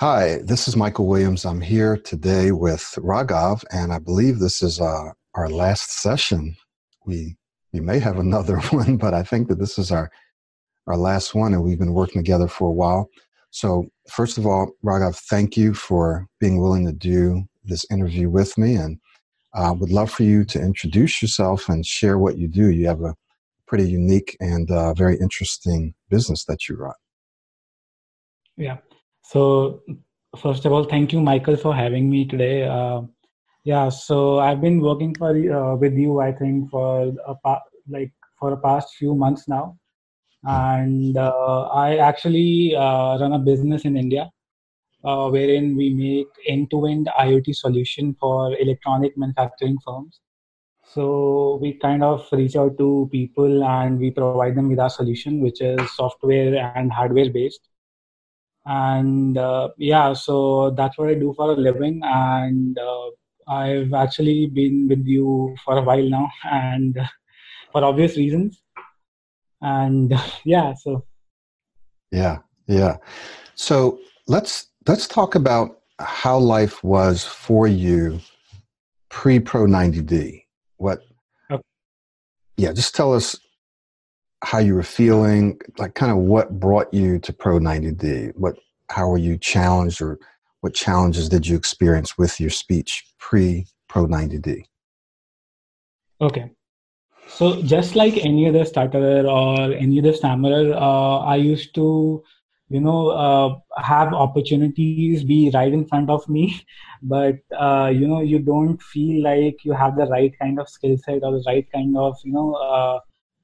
Hi, 0.00 0.38
this 0.44 0.68
is 0.68 0.76
Michael 0.76 1.08
Williams. 1.08 1.44
I'm 1.44 1.60
here 1.60 1.96
today 1.96 2.52
with 2.52 2.82
Raghav, 2.98 3.64
and 3.72 3.92
I 3.92 3.98
believe 3.98 4.38
this 4.38 4.62
is 4.62 4.80
uh, 4.80 5.10
our 5.34 5.48
last 5.50 5.90
session. 5.90 6.54
We 7.04 7.36
we 7.72 7.80
may 7.80 7.98
have 7.98 8.16
another 8.20 8.60
one, 8.70 8.96
but 8.96 9.12
I 9.12 9.24
think 9.24 9.48
that 9.48 9.58
this 9.58 9.76
is 9.76 9.90
our 9.90 10.08
our 10.86 10.96
last 10.96 11.34
one, 11.34 11.52
and 11.52 11.64
we've 11.64 11.80
been 11.80 11.94
working 11.94 12.22
together 12.22 12.46
for 12.46 12.68
a 12.68 12.72
while. 12.72 13.08
So, 13.50 13.88
first 14.08 14.38
of 14.38 14.46
all, 14.46 14.70
Raghav, 14.84 15.18
thank 15.28 15.56
you 15.56 15.74
for 15.74 16.28
being 16.38 16.60
willing 16.60 16.86
to 16.86 16.92
do 16.92 17.42
this 17.64 17.84
interview 17.90 18.30
with 18.30 18.56
me, 18.56 18.76
and 18.76 19.00
I 19.52 19.64
uh, 19.64 19.72
would 19.72 19.90
love 19.90 20.12
for 20.12 20.22
you 20.22 20.44
to 20.44 20.60
introduce 20.60 21.20
yourself 21.20 21.68
and 21.68 21.84
share 21.84 22.18
what 22.18 22.38
you 22.38 22.46
do. 22.46 22.70
You 22.70 22.86
have 22.86 23.02
a 23.02 23.16
pretty 23.66 23.90
unique 23.90 24.36
and 24.38 24.70
uh, 24.70 24.94
very 24.94 25.18
interesting 25.18 25.94
business 26.08 26.44
that 26.44 26.68
you 26.68 26.76
run. 26.76 26.94
Yeah. 28.56 28.76
So 29.28 29.82
first 30.38 30.64
of 30.64 30.72
all, 30.72 30.84
thank 30.84 31.12
you, 31.12 31.20
Michael, 31.20 31.56
for 31.56 31.74
having 31.74 32.10
me 32.10 32.24
today. 32.26 32.64
Uh, 32.64 33.02
yeah, 33.64 33.90
so 33.90 34.38
I've 34.38 34.60
been 34.62 34.80
working 34.80 35.14
for 35.14 35.30
uh, 35.30 35.76
with 35.76 35.94
you, 35.94 36.20
I 36.20 36.32
think, 36.32 36.70
for 36.70 37.12
a 37.26 37.34
pa- 37.34 37.62
like 37.88 38.12
for 38.38 38.50
the 38.50 38.56
past 38.56 38.94
few 38.96 39.14
months 39.14 39.46
now, 39.48 39.78
and 40.44 41.16
uh, 41.18 41.62
I 41.68 41.96
actually 41.98 42.74
uh, 42.74 43.18
run 43.18 43.34
a 43.34 43.38
business 43.38 43.84
in 43.84 43.96
India, 43.98 44.30
uh, 45.04 45.28
wherein 45.28 45.76
we 45.76 45.92
make 45.92 46.28
end-to-end 46.46 47.10
IoT 47.18 47.54
solution 47.54 48.14
for 48.18 48.56
electronic 48.58 49.18
manufacturing 49.18 49.76
firms. 49.84 50.20
So 50.94 51.58
we 51.60 51.74
kind 51.74 52.02
of 52.02 52.26
reach 52.32 52.56
out 52.56 52.78
to 52.78 53.08
people 53.12 53.62
and 53.64 53.98
we 53.98 54.10
provide 54.10 54.56
them 54.56 54.70
with 54.70 54.78
our 54.78 54.88
solution, 54.88 55.42
which 55.42 55.60
is 55.60 55.78
software 55.94 56.56
and 56.76 56.90
hardware 56.90 57.30
based 57.30 57.68
and 58.68 59.38
uh, 59.38 59.68
yeah 59.78 60.12
so 60.12 60.70
that's 60.76 60.98
what 60.98 61.08
i 61.08 61.14
do 61.14 61.32
for 61.36 61.52
a 61.52 61.54
living. 61.54 62.00
And 62.04 62.78
uh, 62.78 63.10
i've 63.48 63.94
actually 63.94 64.46
been 64.46 64.88
with 64.88 65.06
you 65.06 65.56
for 65.64 65.78
a 65.78 65.82
while 65.82 66.08
now 66.08 66.28
and 66.44 66.98
for 67.72 67.84
obvious 67.84 68.16
reasons. 68.16 68.60
And 69.60 70.14
yeah 70.44 70.74
so. 70.74 71.04
Yeah 72.12 72.38
yeah. 72.68 72.98
So 73.54 73.98
let's 74.28 74.68
let's 74.86 75.08
talk 75.08 75.34
about 75.34 75.80
how 75.98 76.38
life 76.38 76.84
was 76.84 77.24
for 77.24 77.66
you 77.66 78.20
pre 79.08 79.40
pro 79.40 79.66
90d 79.66 80.44
what 80.76 81.00
okay. 81.50 81.62
yeah 82.56 82.72
just 82.72 82.94
tell 82.94 83.12
us 83.12 83.36
how 84.42 84.58
you 84.58 84.74
were 84.74 84.82
feeling, 84.82 85.60
like 85.78 85.94
kind 85.94 86.12
of 86.12 86.18
what 86.18 86.58
brought 86.60 86.92
you 86.92 87.18
to 87.20 87.32
Pro 87.32 87.58
90D. 87.58 88.32
What, 88.36 88.56
how 88.90 89.08
were 89.08 89.18
you 89.18 89.36
challenged, 89.36 90.00
or 90.00 90.18
what 90.60 90.74
challenges 90.74 91.28
did 91.28 91.46
you 91.46 91.56
experience 91.56 92.16
with 92.16 92.38
your 92.40 92.50
speech 92.50 93.04
pre 93.18 93.66
Pro 93.88 94.06
90D? 94.06 94.62
Okay, 96.20 96.50
so 97.28 97.62
just 97.62 97.94
like 97.94 98.16
any 98.24 98.48
other 98.48 98.64
stutterer 98.64 99.26
or 99.28 99.72
any 99.72 99.98
other 100.00 100.12
stammerer, 100.12 100.74
uh, 100.74 101.18
I 101.18 101.36
used 101.36 101.74
to, 101.74 102.22
you 102.68 102.80
know, 102.80 103.08
uh, 103.10 103.80
have 103.80 104.12
opportunities 104.12 105.24
be 105.24 105.50
right 105.52 105.72
in 105.72 105.86
front 105.86 106.10
of 106.10 106.28
me, 106.28 106.60
but 107.02 107.36
uh, 107.56 107.92
you 107.94 108.08
know, 108.08 108.22
you 108.22 108.38
don't 108.38 108.82
feel 108.82 109.22
like 109.22 109.64
you 109.64 109.72
have 109.72 109.96
the 109.96 110.06
right 110.06 110.32
kind 110.40 110.58
of 110.58 110.68
skill 110.68 110.96
set 110.96 111.22
or 111.22 111.32
the 111.32 111.44
right 111.46 111.70
kind 111.70 111.96
of, 111.96 112.16
you 112.24 112.32
know 112.32 112.54
uh, 112.54 112.98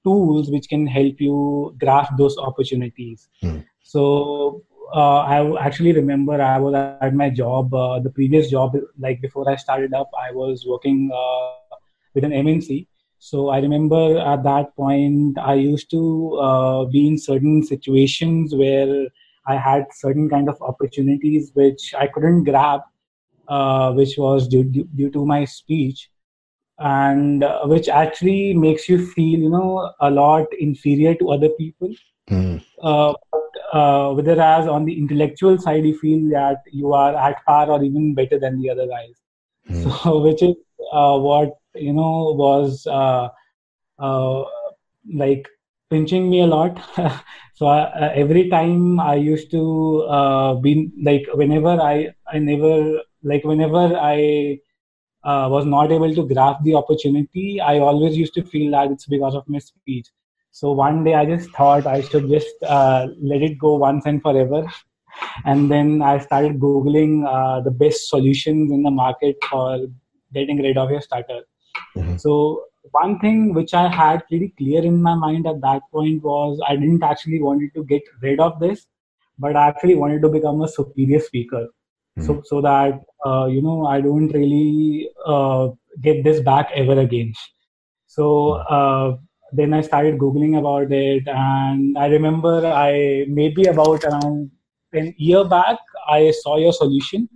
tools 0.05 0.51
which 0.51 0.69
can 0.69 0.87
help 0.87 1.21
you 1.21 1.75
grasp 1.81 2.13
those 2.17 2.37
opportunities. 2.39 3.29
Mm. 3.43 3.65
So 3.83 4.63
uh, 4.95 5.21
I 5.21 5.67
actually 5.67 5.93
remember 5.93 6.41
I 6.41 6.59
was 6.59 6.75
at 6.75 7.15
my 7.15 7.31
job, 7.31 7.75
uh, 7.75 8.01
the 8.01 8.11
previous 8.11 8.51
job, 8.51 8.77
like 8.99 9.21
before 9.21 9.49
I 9.49 9.57
started 9.57 9.95
up, 9.95 10.11
I 10.19 10.31
was 10.31 10.65
working 10.67 11.11
uh, 11.13 11.77
with 12.15 12.25
an 12.25 12.33
MNC. 12.33 12.87
So 13.19 13.49
I 13.49 13.59
remember 13.59 14.19
at 14.19 14.43
that 14.45 14.77
point, 14.77 15.39
I 15.39 15.55
used 15.55 15.91
to 15.93 16.37
uh, 16.37 16.85
be 16.85 17.09
in 17.09 17.19
certain 17.19 17.63
situations 17.63 18.55
where 18.55 19.07
I 19.47 19.57
had 19.57 19.87
certain 19.93 20.29
kind 20.29 20.49
of 20.49 20.61
opportunities 20.61 21.51
which 21.55 21.95
I 21.99 22.07
couldn't 22.07 22.45
grab, 22.45 22.81
uh, 23.49 23.93
which 23.93 24.17
was 24.19 24.47
due, 24.49 24.65
due, 24.65 24.89
due 24.95 25.11
to 25.11 25.25
my 25.25 25.45
speech 25.45 26.11
and 26.79 27.45
uh, 27.45 27.63
which 27.65 27.89
actually 27.89 28.53
makes 28.53 28.89
you 28.89 29.07
feel 29.07 29.39
you 29.39 29.49
know 29.49 29.93
a 30.01 30.11
lot 30.11 30.47
inferior 30.59 31.15
to 31.15 31.31
other 31.31 31.49
people 31.51 31.95
mm. 32.29 32.61
uh, 32.83 33.15
but, 33.31 33.79
uh, 33.79 34.13
whereas 34.13 34.67
on 34.67 34.85
the 34.85 34.99
intellectual 34.99 35.57
side 35.57 35.85
you 35.85 35.97
feel 35.99 36.29
that 36.31 36.63
you 36.73 36.93
are 36.93 37.15
at 37.15 37.45
par 37.45 37.71
or 37.71 37.83
even 37.83 38.15
better 38.15 38.39
than 38.39 38.61
the 38.61 38.69
other 38.69 38.87
guys 38.89 39.15
mm. 39.71 40.03
so 40.03 40.21
which 40.21 40.43
is 40.43 40.57
uh, 40.93 41.17
what 41.17 41.57
you 41.75 41.93
know 41.93 42.35
was 42.37 42.87
uh, 42.89 43.29
uh, 44.01 44.45
like 45.13 45.47
pinching 45.91 46.29
me 46.29 46.41
a 46.41 46.47
lot 46.47 46.81
so 47.55 47.67
I, 47.67 48.13
every 48.15 48.49
time 48.49 48.99
i 48.99 49.15
used 49.15 49.51
to 49.53 50.59
be 50.61 50.91
like 51.01 51.25
whenever 51.35 51.81
i 51.81 52.13
i 52.27 52.39
never 52.39 53.01
like 53.23 53.45
whenever 53.45 53.97
i 53.97 54.59
uh, 55.25 55.49
was 55.51 55.65
not 55.65 55.91
able 55.91 56.15
to 56.15 56.27
grasp 56.27 56.63
the 56.63 56.75
opportunity, 56.75 57.61
I 57.61 57.79
always 57.79 58.17
used 58.17 58.35
to 58.35 58.43
feel 58.43 58.71
that 58.73 58.91
it's 58.91 59.07
because 59.07 59.35
of 59.35 59.49
my 59.49 59.59
speech. 59.59 60.09
So 60.51 60.73
one 60.73 61.03
day 61.03 61.15
I 61.15 61.25
just 61.25 61.51
thought 61.51 61.87
I 61.87 62.01
should 62.01 62.29
just 62.29 62.63
uh, 62.63 63.09
let 63.21 63.43
it 63.43 63.59
go 63.59 63.75
once 63.75 64.07
and 64.07 64.23
forever. 64.23 64.67
And 65.45 65.71
then 65.71 66.03
I 66.03 66.19
started 66.19 66.59
Googling 66.59 67.25
uh, 67.25 67.61
the 67.61 67.71
best 67.71 68.09
solutions 68.09 68.73
in 68.73 68.83
the 68.83 68.91
market 68.91 69.37
for 69.49 69.87
getting 70.33 70.61
rid 70.61 70.77
of 70.77 70.91
your 70.91 71.01
stutter. 71.01 71.43
Mm-hmm. 71.97 72.17
So 72.17 72.65
one 72.91 73.21
thing 73.21 73.55
which 73.55 73.75
I 73.75 73.89
had 73.89 74.27
pretty 74.27 74.53
clear 74.59 74.83
in 74.85 75.01
my 75.01 75.15
mind 75.15 75.47
at 75.47 75.61
that 75.61 75.83
point 75.93 76.25
was 76.25 76.61
I 76.69 76.75
didn't 76.75 77.05
actually 77.05 77.41
wanted 77.41 77.75
to 77.75 77.85
get 77.85 78.03
rid 78.23 78.41
of 78.41 78.59
this, 78.59 78.87
but 79.39 79.55
I 79.55 79.69
actually 79.69 79.95
wanted 79.95 80.23
to 80.23 80.29
become 80.29 80.63
a 80.63 80.69
superior 80.69 81.21
speaker 81.21 81.69
so 82.21 82.35
hmm. 82.35 82.41
so 82.45 82.61
that 82.61 83.01
uh, 83.27 83.47
you 83.47 83.63
know 83.63 83.87
i 83.87 84.01
don't 84.01 84.29
really 84.29 85.09
uh, 85.27 85.69
get 86.01 86.23
this 86.25 86.41
back 86.41 86.71
ever 86.75 86.99
again 87.01 87.33
so 88.07 88.55
hmm. 88.55 88.75
uh, 88.75 89.17
then 89.53 89.75
i 89.75 89.81
started 89.81 90.19
googling 90.19 90.59
about 90.59 90.91
it 90.93 91.27
and 91.29 91.99
i 91.99 92.07
remember 92.07 92.67
i 92.67 93.25
maybe 93.29 93.65
about 93.65 94.05
around 94.05 94.51
an 94.93 95.15
year 95.17 95.45
back 95.45 95.79
i 96.09 96.31
saw 96.43 96.57
your 96.57 96.73
solution 96.73 97.29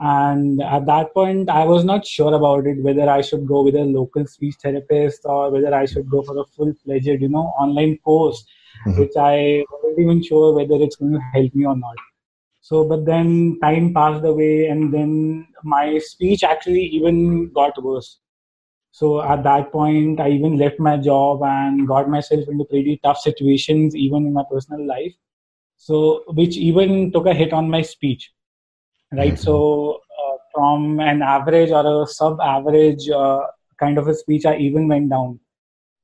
and 0.00 0.62
at 0.62 0.86
that 0.86 1.12
point 1.14 1.50
i 1.50 1.64
was 1.64 1.84
not 1.84 2.06
sure 2.06 2.34
about 2.34 2.66
it 2.66 2.82
whether 2.82 3.08
i 3.08 3.20
should 3.20 3.46
go 3.46 3.62
with 3.62 3.74
a 3.74 3.84
local 3.84 4.26
speech 4.26 4.54
therapist 4.62 5.20
or 5.24 5.50
whether 5.50 5.74
i 5.74 5.84
should 5.84 6.08
go 6.08 6.22
for 6.22 6.38
a 6.38 6.44
full-fledged 6.56 7.20
you 7.24 7.28
know 7.28 7.46
online 7.64 7.96
course 7.98 8.44
mm-hmm. 8.86 8.98
which 9.00 9.16
i 9.16 9.62
wasn't 9.72 9.98
even 9.98 10.22
sure 10.22 10.54
whether 10.54 10.82
it's 10.82 10.96
going 10.96 11.12
to 11.12 11.20
help 11.34 11.54
me 11.54 11.66
or 11.66 11.76
not 11.76 11.96
so, 12.70 12.84
but 12.84 13.04
then 13.04 13.58
time 13.60 13.92
passed 13.92 14.24
away, 14.24 14.66
and 14.66 14.94
then 14.94 15.48
my 15.64 15.98
speech 15.98 16.44
actually 16.44 16.84
even 16.98 17.50
got 17.52 17.82
worse. 17.82 18.20
So 18.92 19.22
at 19.22 19.42
that 19.42 19.72
point, 19.72 20.20
I 20.20 20.28
even 20.28 20.56
left 20.56 20.78
my 20.78 20.96
job 20.96 21.42
and 21.42 21.88
got 21.88 22.08
myself 22.08 22.44
into 22.46 22.64
pretty 22.64 23.00
tough 23.02 23.18
situations, 23.18 23.96
even 23.96 24.24
in 24.24 24.34
my 24.34 24.44
personal 24.48 24.86
life. 24.86 25.12
So, 25.78 26.22
which 26.28 26.56
even 26.56 27.10
took 27.10 27.26
a 27.26 27.34
hit 27.34 27.52
on 27.52 27.68
my 27.68 27.82
speech, 27.82 28.30
right? 29.10 29.32
Mm-hmm. 29.32 29.42
So, 29.42 30.02
uh, 30.22 30.36
from 30.54 31.00
an 31.00 31.22
average 31.22 31.72
or 31.72 32.04
a 32.04 32.06
sub-average 32.06 33.10
uh, 33.10 33.46
kind 33.80 33.98
of 33.98 34.06
a 34.06 34.14
speech, 34.14 34.46
I 34.46 34.58
even 34.58 34.86
went 34.86 35.10
down 35.10 35.40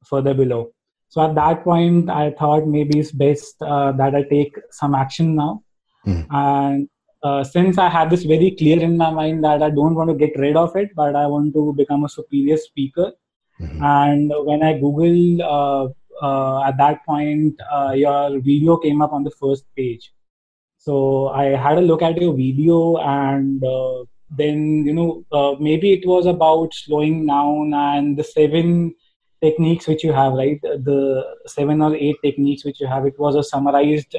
further 0.05 0.35
below. 0.35 0.73
So 1.11 1.21
at 1.21 1.37
that 1.37 1.63
point, 1.63 2.11
I 2.11 2.33
thought 2.33 2.67
maybe 2.67 2.99
it's 2.99 3.13
best 3.13 3.63
uh, 3.63 3.93
that 3.93 4.17
I 4.17 4.25
take 4.25 4.57
some 4.73 4.97
action 4.97 5.37
now 5.37 5.63
Mm. 6.07 6.27
And 6.31 6.89
uh, 7.23 7.43
since 7.43 7.79
I 7.79 7.89
had 7.89 8.11
this 8.11 8.25
very 8.25 8.51
clear 8.53 8.81
in 8.81 8.97
my 8.97 9.11
mind 9.11 9.45
that 9.45 9.63
I 9.63 9.71
don't 9.71 9.95
want 9.95 10.11
to 10.11 10.15
get 10.15 10.39
rid 10.39 10.57
of 10.57 10.77
it, 10.77 10.91
but 10.95 11.17
I 11.17 11.27
want 11.27 11.55
to 11.55 11.73
become 11.77 12.05
a 12.05 12.09
superior 12.09 12.57
speaker. 12.57 13.13
Mm-hmm. 13.61 13.83
And 13.83 14.33
when 14.45 14.63
I 14.63 14.75
Googled 14.75 15.41
uh, 15.41 15.89
uh, 16.25 16.63
at 16.65 16.77
that 16.79 17.05
point, 17.07 17.61
uh, 17.73 17.93
your 17.93 18.41
video 18.41 18.77
came 18.77 19.03
up 19.03 19.13
on 19.13 19.25
the 19.25 19.31
first 19.31 19.65
page. 19.77 20.13
So 20.79 21.29
I 21.29 21.47
had 21.57 21.79
a 21.79 21.81
look 21.81 22.03
at 22.03 22.21
your 22.21 22.35
video, 22.35 22.99
and 22.99 23.65
uh, 23.65 24.05
then 24.31 24.85
you 24.87 24.93
know 24.93 25.25
uh, 25.33 25.57
maybe 25.59 25.93
it 25.93 26.07
was 26.07 26.27
about 26.27 26.75
slowing 26.75 27.27
down 27.27 27.75
and 27.75 28.17
the 28.17 28.23
seven 28.23 28.95
techniques 29.43 29.89
which 29.89 30.05
you 30.05 30.13
have, 30.13 30.35
right? 30.35 30.61
The 30.63 31.25
seven 31.47 31.83
or 31.83 31.97
eight 31.97 32.17
techniques 32.23 32.65
which 32.65 32.81
you 32.81 32.87
have. 32.87 33.05
It 33.05 33.19
was 33.19 33.35
a 33.35 33.43
summarized 33.43 34.15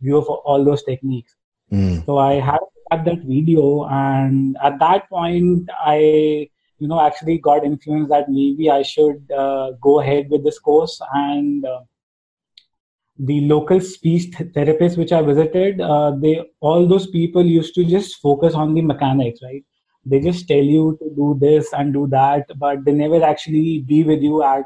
view 0.00 0.16
of 0.16 0.28
all 0.28 0.64
those 0.64 0.82
techniques. 0.82 1.34
Mm. 1.72 2.04
So 2.06 2.18
I 2.18 2.34
had 2.34 2.58
that 2.90 3.22
video, 3.24 3.84
and 3.84 4.56
at 4.62 4.78
that 4.78 5.08
point, 5.08 5.68
I 5.84 6.48
you 6.78 6.88
know 6.88 7.00
actually 7.00 7.38
got 7.38 7.64
influenced 7.64 8.10
that 8.10 8.28
maybe 8.28 8.70
I 8.70 8.82
should 8.82 9.30
uh, 9.32 9.72
go 9.80 10.00
ahead 10.00 10.28
with 10.30 10.44
this 10.44 10.58
course 10.58 11.00
and. 11.12 11.64
Uh, 11.64 11.80
the 13.18 13.42
local 13.42 13.80
speech 13.80 14.30
therapists 14.32 14.98
which 14.98 15.12
I 15.12 15.22
visited, 15.22 15.80
uh, 15.80 16.16
they 16.16 16.42
all 16.60 16.84
those 16.84 17.06
people 17.06 17.44
used 17.44 17.74
to 17.76 17.84
just 17.84 18.20
focus 18.20 18.54
on 18.54 18.74
the 18.74 18.82
mechanics, 18.82 19.40
right? 19.40 19.64
They 20.04 20.20
just 20.20 20.48
tell 20.48 20.62
you 20.62 20.98
to 21.00 21.10
do 21.14 21.38
this 21.40 21.72
and 21.72 21.92
do 21.92 22.06
that, 22.08 22.46
but 22.58 22.84
they 22.84 22.92
never 22.92 23.22
actually 23.22 23.80
be 23.86 24.02
with 24.04 24.20
you 24.20 24.42
at 24.42 24.64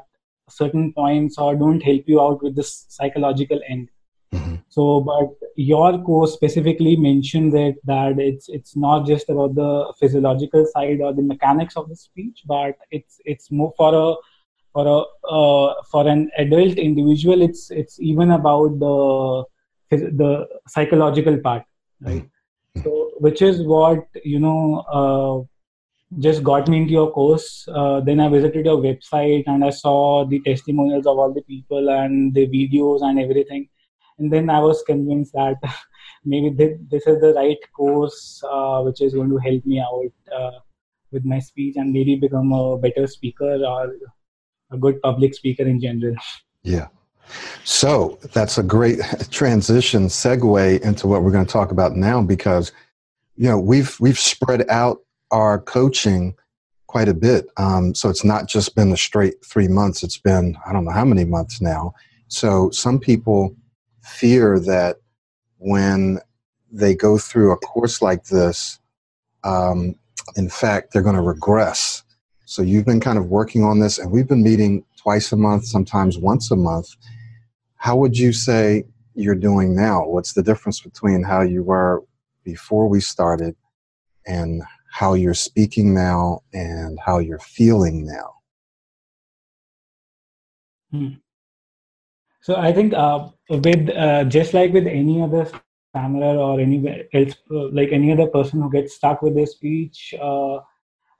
certain 0.48 0.92
points 0.92 1.38
or 1.38 1.54
don't 1.54 1.82
help 1.82 2.02
you 2.06 2.20
out 2.20 2.42
with 2.42 2.56
this 2.56 2.86
psychological 2.88 3.60
end. 3.68 3.90
Mm-hmm. 4.32 4.56
So, 4.68 5.00
but 5.00 5.30
your 5.56 5.98
course 6.02 6.34
specifically 6.34 6.96
mentions 6.96 7.54
it 7.54 7.76
that 7.84 8.18
it's 8.18 8.48
it's 8.48 8.76
not 8.76 9.06
just 9.06 9.30
about 9.30 9.54
the 9.54 9.92
physiological 9.98 10.66
side 10.72 11.00
or 11.00 11.12
the 11.14 11.22
mechanics 11.22 11.76
of 11.76 11.88
the 11.88 11.96
speech, 11.96 12.42
but 12.46 12.76
it's 12.90 13.20
it's 13.24 13.50
more 13.50 13.72
for 13.76 13.94
a 13.94 14.14
for 14.72 14.86
a 14.86 14.98
uh, 15.36 15.74
for 15.90 16.06
an 16.08 16.30
adult 16.38 16.78
individual 16.78 17.42
it's 17.42 17.70
it's 17.70 18.00
even 18.00 18.32
about 18.32 18.78
the 18.78 19.44
the 20.22 20.46
psychological 20.66 21.38
part 21.38 21.62
right 22.00 22.22
mm-hmm. 22.22 22.82
so 22.82 23.10
which 23.18 23.40
is 23.42 23.62
what 23.62 24.04
you 24.24 24.38
know 24.38 24.84
uh, 24.98 25.36
just 26.26 26.42
got 26.42 26.68
me 26.68 26.78
into 26.78 26.92
your 26.92 27.10
course 27.10 27.48
uh, 27.72 28.00
then 28.00 28.20
i 28.20 28.28
visited 28.28 28.66
your 28.66 28.78
website 28.78 29.44
and 29.46 29.64
i 29.64 29.70
saw 29.70 30.24
the 30.26 30.40
testimonials 30.40 31.06
of 31.06 31.18
all 31.18 31.32
the 31.32 31.42
people 31.42 31.90
and 31.90 32.34
the 32.34 32.46
videos 32.46 33.02
and 33.02 33.18
everything 33.18 33.68
and 34.18 34.32
then 34.32 34.50
i 34.50 34.58
was 34.58 34.82
convinced 34.82 35.32
that 35.32 35.56
maybe 36.24 36.50
this, 36.50 37.06
is 37.06 37.20
the 37.20 37.32
right 37.34 37.58
course 37.74 38.42
uh, 38.50 38.80
which 38.82 39.00
is 39.00 39.14
going 39.14 39.30
to 39.30 39.38
help 39.38 39.64
me 39.64 39.80
out 39.80 40.12
uh, 40.36 40.58
with 41.10 41.24
my 41.24 41.38
speech 41.38 41.76
and 41.76 41.92
maybe 41.92 42.16
become 42.16 42.52
a 42.52 42.76
better 42.78 43.06
speaker 43.06 43.58
or 43.64 43.94
a 44.70 44.76
good 44.76 45.00
public 45.02 45.34
speaker 45.34 45.62
in 45.62 45.80
general. 45.80 46.14
Yeah. 46.62 46.88
So 47.64 48.18
that's 48.32 48.58
a 48.58 48.62
great 48.62 49.00
transition 49.30 50.06
segue 50.06 50.80
into 50.80 51.06
what 51.06 51.22
we're 51.22 51.30
going 51.30 51.46
to 51.46 51.52
talk 51.52 51.70
about 51.70 51.96
now 51.96 52.22
because 52.22 52.72
you 53.36 53.48
know 53.48 53.58
we've 53.58 53.98
we've 54.00 54.18
spread 54.18 54.68
out 54.68 55.00
our 55.30 55.60
coaching 55.60 56.34
quite 56.86 57.08
a 57.08 57.14
bit. 57.14 57.46
Um, 57.58 57.94
so 57.94 58.08
it's 58.08 58.24
not 58.24 58.48
just 58.48 58.74
been 58.74 58.90
the 58.90 58.96
straight 58.96 59.44
three 59.44 59.68
months. 59.68 60.02
It's 60.02 60.18
been 60.18 60.56
I 60.66 60.72
don't 60.72 60.84
know 60.84 60.90
how 60.90 61.04
many 61.04 61.24
months 61.24 61.60
now. 61.60 61.92
So 62.28 62.70
some 62.70 62.98
people 62.98 63.54
fear 64.08 64.58
that 64.60 64.96
when 65.58 66.18
they 66.70 66.94
go 66.94 67.18
through 67.18 67.52
a 67.52 67.56
course 67.56 68.02
like 68.02 68.24
this, 68.24 68.78
um, 69.44 69.94
in 70.36 70.48
fact, 70.48 70.92
they're 70.92 71.02
going 71.02 71.16
to 71.16 71.22
regress 71.22 72.02
so 72.48 72.62
you've 72.62 72.86
been 72.86 72.98
kind 72.98 73.18
of 73.18 73.26
working 73.26 73.62
on 73.62 73.78
this, 73.78 73.98
and 73.98 74.10
we've 74.10 74.26
been 74.26 74.42
meeting 74.42 74.82
twice 74.96 75.32
a 75.32 75.36
month, 75.36 75.66
sometimes 75.66 76.16
once 76.16 76.50
a 76.50 76.56
month. 76.56 76.88
How 77.76 77.94
would 77.96 78.16
you 78.16 78.32
say 78.32 78.84
you're 79.14 79.34
doing 79.34 79.76
now? 79.76 80.06
What's 80.06 80.32
the 80.32 80.42
difference 80.42 80.80
between 80.80 81.22
how 81.22 81.42
you 81.42 81.62
were 81.62 82.04
before 82.44 82.88
we 82.88 83.02
started 83.02 83.54
and 84.26 84.62
how 84.90 85.12
you're 85.12 85.34
speaking 85.34 85.92
now 85.92 86.40
and 86.54 86.98
how 87.04 87.18
you're 87.18 87.38
feeling 87.38 88.06
now? 88.06 88.36
Hmm. 90.90 91.08
So 92.48 92.56
I 92.56 92.72
think 92.72 92.94
uh, 92.94 93.28
with 93.50 93.90
uh, 93.90 94.24
just 94.24 94.54
like 94.54 94.72
with 94.72 94.86
any 94.86 95.20
other 95.20 95.46
stammerer 95.90 96.38
or 96.38 96.58
any 96.58 96.78
else, 97.12 97.34
uh, 97.50 97.68
like 97.78 97.90
any 97.92 98.10
other 98.10 98.26
person 98.26 98.62
who 98.62 98.70
gets 98.70 98.94
stuck 98.94 99.20
with 99.20 99.34
their 99.34 99.44
speech, 99.44 100.14
uh, 100.18 100.60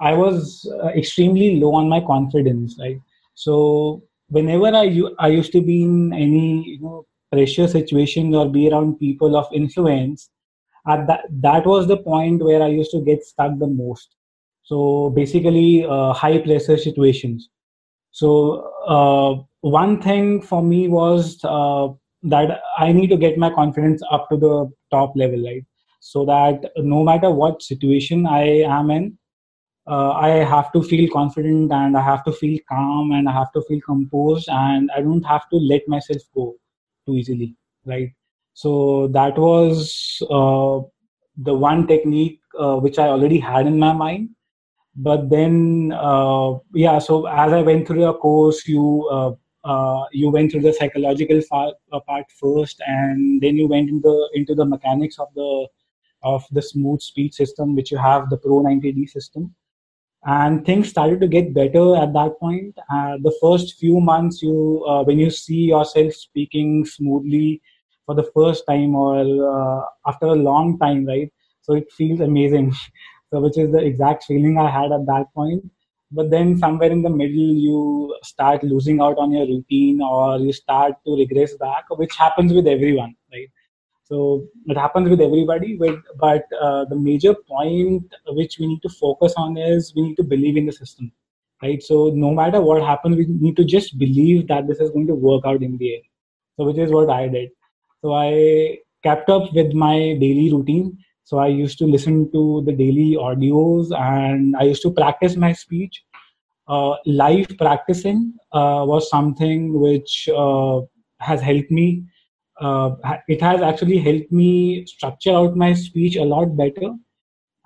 I 0.01 0.15
was 0.15 0.67
uh, 0.83 0.87
extremely 0.87 1.61
low 1.61 1.75
on 1.75 1.87
my 1.87 2.01
confidence, 2.01 2.79
right? 2.81 2.99
So 3.35 4.05
whenever 4.29 4.75
I 4.75 5.03
I 5.19 5.29
used 5.29 5.53
to 5.53 5.61
be 5.61 5.83
in 5.83 6.15
any 6.15 6.65
you 6.67 6.81
know 6.81 7.05
pressure 7.31 7.69
situations 7.69 8.35
or 8.35 8.49
be 8.49 8.71
around 8.71 8.99
people 8.99 9.37
of 9.37 9.53
influence, 9.53 10.31
at 10.87 11.07
that 11.09 11.27
that 11.43 11.67
was 11.67 11.87
the 11.89 11.99
point 11.99 12.43
where 12.43 12.63
I 12.63 12.69
used 12.69 12.93
to 12.93 13.03
get 13.03 13.23
stuck 13.23 13.59
the 13.59 13.67
most. 13.67 14.17
So 14.63 15.11
basically, 15.11 15.83
high 16.23 16.39
pressure 16.39 16.79
situations. 16.79 17.51
So 18.13 19.47
one 19.61 20.01
thing 20.01 20.41
for 20.41 20.63
me 20.63 20.89
was 20.89 21.41
uh, 21.45 21.89
that 22.23 22.61
I 22.79 22.93
need 22.93 23.09
to 23.09 23.17
get 23.17 23.39
my 23.39 23.51
confidence 23.51 24.03
up 24.11 24.29
to 24.31 24.37
the 24.37 24.71
top 24.91 25.13
level, 25.17 25.45
right? 25.45 25.65
So 26.01 26.25
that 26.27 26.71
no 26.77 27.03
matter 27.03 27.31
what 27.31 27.63
situation 27.63 28.27
I 28.27 28.63
am 28.63 28.91
in, 28.91 29.19
uh, 29.87 30.13
I 30.13 30.29
have 30.29 30.71
to 30.73 30.83
feel 30.83 31.09
confident 31.11 31.73
and 31.73 31.97
I 31.97 32.03
have 32.03 32.23
to 32.25 32.33
feel 32.33 32.59
calm 32.69 33.13
and 33.13 33.29
I 33.29 33.33
have 33.33 33.53
to 33.53 33.63
feel 33.63 33.81
composed 33.81 34.49
and 34.49 34.91
I 34.95 35.01
don't 35.01 35.25
have 35.25 35.49
to 35.51 35.57
let 35.57 35.89
myself 35.89 36.23
go 36.35 36.57
too 37.07 37.17
easily, 37.17 37.57
right? 37.87 38.11
So 38.53 39.09
that 39.09 39.39
was 39.39 40.21
uh, 40.31 40.81
the 41.39 41.55
one 41.55 41.87
technique 41.87 42.41
uh, 42.59 42.77
which 42.77 42.99
I 42.99 43.09
already 43.09 43.39
had 43.39 43.67
in 43.67 43.79
my 43.79 43.93
mind. 43.93 44.31
But 44.97 45.31
then, 45.31 45.93
uh, 45.97 46.55
yeah. 46.75 46.99
So 46.99 47.27
as 47.27 47.53
I 47.53 47.63
went 47.63 47.87
through 47.87 48.01
the 48.01 48.15
course, 48.15 48.67
you 48.67 49.09
uh, 49.69 49.73
uh, 49.73 50.05
you 50.13 50.31
went 50.31 50.53
through 50.53 50.63
the 50.63 50.73
psychological 50.73 51.41
part, 51.51 51.75
part 52.07 52.27
first, 52.41 52.81
and 52.87 53.41
then 53.41 53.57
you 53.57 53.69
went 53.69 53.89
into 53.89 54.29
into 54.35 54.55
the 54.55 54.65
mechanics 54.65 55.19
of 55.19 55.29
the 55.35 55.69
of 56.23 56.45
the 56.53 56.63
smooth 56.63 57.01
speech 57.01 57.35
system, 57.35 57.77
which 57.77 57.91
you 57.93 57.99
have 57.99 58.31
the 58.31 58.37
Pro 58.37 58.61
90D 58.61 59.07
system. 59.07 59.55
And 60.25 60.65
things 60.67 60.89
started 60.89 61.21
to 61.21 61.29
get 61.29 61.55
better 61.55 61.97
at 61.97 62.13
that 62.15 62.39
point. 62.41 62.77
Uh, 62.93 63.19
the 63.23 63.37
first 63.41 63.79
few 63.79 64.01
months 64.01 64.43
you 64.43 64.85
uh, 64.89 65.05
when 65.05 65.19
you 65.19 65.31
see 65.31 65.63
yourself 65.75 66.13
speaking 66.15 66.85
smoothly 66.85 67.63
for 68.07 68.15
the 68.15 68.31
first 68.35 68.65
time 68.69 68.95
or 68.95 69.21
uh, 69.55 69.85
after 70.07 70.27
a 70.27 70.35
long 70.35 70.79
time 70.79 71.07
right? 71.07 71.33
So 71.63 71.75
it 71.75 71.93
feels 71.93 72.21
amazing 72.21 72.75
so 73.31 73.41
which 73.41 73.59
is 73.59 73.71
the 73.73 73.79
exact 73.79 74.25
feeling 74.25 74.59
i 74.59 74.71
had 74.71 74.93
at 74.93 75.07
that 75.07 75.27
point 75.35 75.63
but 76.11 76.31
then 76.31 76.57
somewhere 76.57 76.91
in 76.91 77.03
the 77.03 77.11
middle 77.11 77.51
you 77.67 78.17
start 78.23 78.63
losing 78.63 79.01
out 79.01 79.19
on 79.19 79.33
your 79.33 79.47
routine 79.47 80.01
or 80.01 80.39
you 80.39 80.53
start 80.53 80.95
to 81.05 81.17
regress 81.17 81.55
back 81.57 81.85
which 81.91 82.17
happens 82.17 82.53
with 82.53 82.67
everyone 82.67 83.15
right 83.33 83.51
so 84.09 84.49
it 84.65 84.79
happens 84.79 85.11
with 85.11 85.21
everybody, 85.21 85.77
but, 85.77 85.99
but 86.19 86.45
uh, 86.59 86.87
the 86.87 86.97
major 86.97 87.35
point 87.35 88.11
which 88.29 88.59
we 88.59 88.67
need 88.67 88.81
to 88.81 88.89
focus 88.89 89.35
on 89.37 89.59
is 89.59 89.93
we 89.95 90.01
need 90.01 90.17
to 90.17 90.23
believe 90.23 90.57
in 90.57 90.65
the 90.65 90.73
system, 90.73 91.13
right? 91.63 91.83
So 91.83 92.11
no 92.15 92.31
matter 92.31 92.63
what 92.63 92.83
happens, 92.83 93.17
we 93.19 93.27
need 93.29 93.57
to 93.59 93.65
just 93.65 93.99
believe 93.99 94.49
that 94.49 94.67
this 94.67 94.81
is 94.81 94.91
going 94.91 95.09
to 95.09 95.15
work 95.15 95.43
out 95.45 95.63
in 95.63 95.77
the 95.77 95.97
end. 95.97 96.05
So 96.57 96.65
which 96.65 96.79
is 96.79 96.91
what 96.91 97.11
I 97.11 97.29
did. 97.29 97.51
So 98.01 98.15
I 98.15 98.79
kept 99.03 99.29
up 99.29 99.53
with 99.53 99.75
my 99.75 100.17
daily 100.19 100.51
routine. 100.53 100.97
So 101.29 101.37
I 101.37 101.49
used 101.49 101.77
to 101.81 101.85
listen 101.85 102.33
to 102.33 102.63
the 102.65 102.73
daily 102.73 103.15
audios 103.21 103.91
and 103.95 104.57
I 104.57 104.63
used 104.63 104.81
to 104.81 104.91
practice 104.91 105.37
my 105.37 105.53
speech. 105.53 106.03
Uh, 106.67 106.95
live 107.05 107.49
practicing 107.59 108.33
uh, 108.53 108.83
was 108.89 109.11
something 109.11 109.79
which 109.79 110.31
uh, 110.35 110.81
has 111.21 111.43
helped 111.43 111.71
me. 111.71 112.03
Uh, 112.59 112.93
it 113.29 113.43
has 113.43 113.61
actually 113.61 113.99
helped 113.99 114.33
me 114.33 114.87
structure 114.87 115.33
out 115.33 115.55
my 115.55 115.75
speech 115.75 116.17
a 116.17 116.25
lot 116.25 116.57
better 116.57 116.95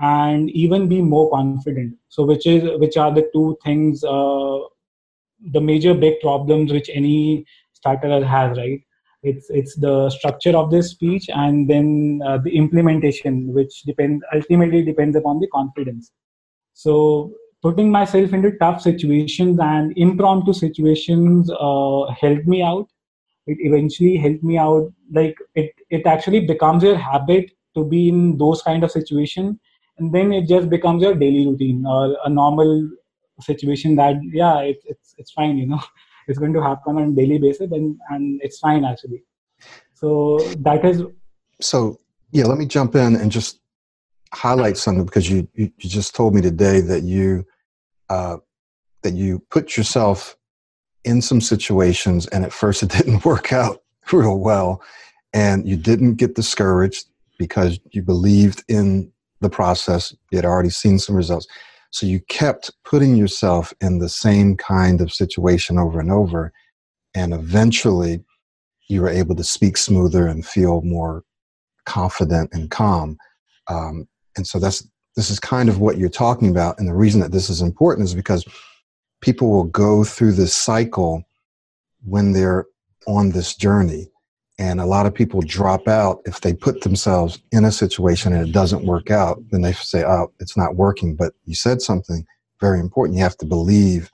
and 0.00 0.50
even 0.50 0.88
be 0.88 1.00
more 1.00 1.31
confident. 1.31 1.95
So 2.09 2.25
which 2.25 2.49
is 2.49 2.69
which 2.81 2.97
are 2.97 3.14
the 3.14 3.31
two 3.33 3.57
things 3.62 4.02
uh, 4.02 4.59
the 5.52 5.61
major 5.61 5.95
big 5.95 6.19
problems 6.21 6.73
which 6.73 6.90
any 6.92 7.47
starter 7.75 8.26
has 8.26 8.59
right 8.59 8.83
it's 9.23 9.50
it's 9.50 9.76
the 9.76 10.11
structure 10.11 10.57
of 10.57 10.71
the 10.71 10.83
speech 10.83 11.29
and 11.29 11.69
then 11.71 12.21
uh, 12.26 12.38
the 12.38 12.55
implementation 12.57 13.52
which 13.52 13.83
depends 13.83 14.25
ultimately 14.35 14.83
depends 14.83 15.17
upon 15.17 15.41
the 15.41 15.49
confidence. 15.49 16.11
So 16.75 17.33
putting 17.62 17.91
myself 17.91 18.33
into 18.33 18.57
tough 18.59 18.83
situations 18.83 19.59
and 19.61 19.93
impromptu 19.97 20.52
situations 20.52 21.50
uh, 21.50 22.07
helped 22.21 22.47
me 22.47 22.62
out. 22.62 22.88
It 23.47 23.59
eventually 23.61 24.17
helped 24.17 24.43
me 24.43 24.59
out. 24.59 24.93
Like 25.12 25.37
it 25.55 25.73
it 25.91 26.07
actually 26.07 26.47
becomes 26.47 26.83
your 26.83 26.97
habit 26.97 27.52
to 27.76 27.85
be 27.85 28.09
in 28.09 28.38
those 28.38 28.62
kind 28.62 28.83
of 28.83 28.91
situation. 28.91 29.61
And 29.99 30.12
then 30.12 30.33
it 30.33 30.49
just 30.49 30.69
becomes 30.69 31.02
your 31.02 31.14
daily 31.14 31.47
routine 31.47 31.85
or 31.87 32.17
a 32.25 32.29
normal 32.29 32.91
situation 33.41 33.97
that 33.97 34.17
yeah 34.33 34.61
it, 34.61 34.79
it's 34.85 35.14
it's 35.19 35.33
fine 35.33 35.57
you 35.59 35.67
know 35.67 35.81
it's 36.29 36.38
going 36.38 36.52
to 36.52 36.62
happen 36.62 36.97
on 36.97 37.09
a 37.09 37.12
daily 37.12 37.38
basis 37.38 37.71
and 37.73 37.99
and 38.11 38.41
it's 38.43 38.59
fine 38.59 38.85
actually. 38.85 39.23
So 39.95 40.38
that 40.59 40.85
is 40.85 41.02
so 41.61 41.99
yeah 42.31 42.45
let 42.45 42.59
me 42.59 42.67
jump 42.67 42.95
in 42.95 43.17
and 43.17 43.31
just 43.31 43.61
highlight 44.35 44.76
something 44.76 45.05
because 45.05 45.31
you 45.31 45.49
you, 45.55 45.71
you 45.79 45.91
just 45.91 46.14
told 46.14 46.35
me 46.35 46.41
today 46.41 46.81
that 46.81 47.02
you 47.02 47.45
uh, 48.09 48.37
that 49.02 49.14
you 49.14 49.41
put 49.50 49.76
yourself 49.76 50.37
in 51.05 51.21
some 51.21 51.41
situations 51.41 52.26
and 52.29 52.45
at 52.45 52.52
first 52.52 52.83
it 52.83 52.91
didn't 52.99 53.25
work 53.25 53.52
out 53.52 53.83
real 54.12 54.38
well 54.38 54.83
and 55.33 55.67
you 55.67 55.76
didn't 55.76 56.17
get 56.17 56.35
discouraged 56.35 57.07
because 57.38 57.79
you 57.93 58.02
believed 58.02 58.62
in 58.69 59.11
the 59.41 59.50
process 59.50 60.14
you 60.31 60.38
had 60.38 60.45
already 60.45 60.71
seen 60.71 60.99
some 60.99 61.17
results 61.17 61.47
so 61.93 62.07
you 62.07 62.21
kept 62.29 62.73
putting 62.85 63.15
yourself 63.15 63.73
in 63.81 63.99
the 63.99 64.09
same 64.09 64.57
kind 64.57 65.01
of 65.01 65.13
situation 65.13 65.79
over 65.79 66.01
and 66.01 66.11
over 66.11 66.53
and 67.15 67.33
eventually 67.33 68.25
you 68.89 69.01
were 69.01 69.09
able 69.09 69.35
to 69.37 69.45
speak 69.45 69.77
smoother 69.77 70.27
and 70.27 70.47
feel 70.47 70.83
more 70.83 71.25
confident 71.87 72.51
and 72.53 72.71
calm. 72.71 73.17
Um, 73.69 74.07
and 74.37 74.47
so 74.47 74.59
that's 74.59 74.87
this 75.17 75.31
is 75.31 75.39
kind 75.39 75.69
of 75.69 75.79
what 75.79 75.99
you're 75.99 76.09
talking 76.09 76.49
about. 76.51 76.79
And 76.79 76.89
the 76.89 76.95
reason 76.95 77.21
that 77.21 77.33
this 77.33 77.51
is 77.51 77.61
important 77.61 78.07
is 78.07 78.15
because 78.15 78.47
people 79.21 79.51
will 79.51 79.65
go 79.65 80.05
through 80.05 80.33
this 80.33 80.55
cycle 80.55 81.23
when 82.05 82.33
they're 82.33 82.67
on 83.07 83.31
this 83.31 83.55
journey. 83.55 84.12
And 84.59 84.80
a 84.80 84.87
lot 84.87 85.06
of 85.06 85.14
people 85.14 85.40
drop 85.40 85.88
out 85.88 86.21
if 86.26 86.42
they 86.42 86.52
put 86.52 86.82
themselves 86.82 87.40
in 87.52 87.64
a 87.64 87.73
situation 87.73 88.32
and 88.32 88.47
it 88.47 88.52
doesn't 88.52 88.85
work 88.85 89.11
out. 89.11 89.42
Then 89.50 89.62
they 89.62 89.73
say, 89.73 90.04
oh, 90.04 90.32
it's 90.40 90.56
not 90.56 90.76
working. 90.76 91.16
But 91.16 91.32
you 91.47 91.54
said 91.54 91.80
something 91.80 92.26
very 92.61 92.78
important. 92.78 93.16
You 93.16 93.25
have 93.25 93.38
to 93.38 93.47
believe 93.47 94.11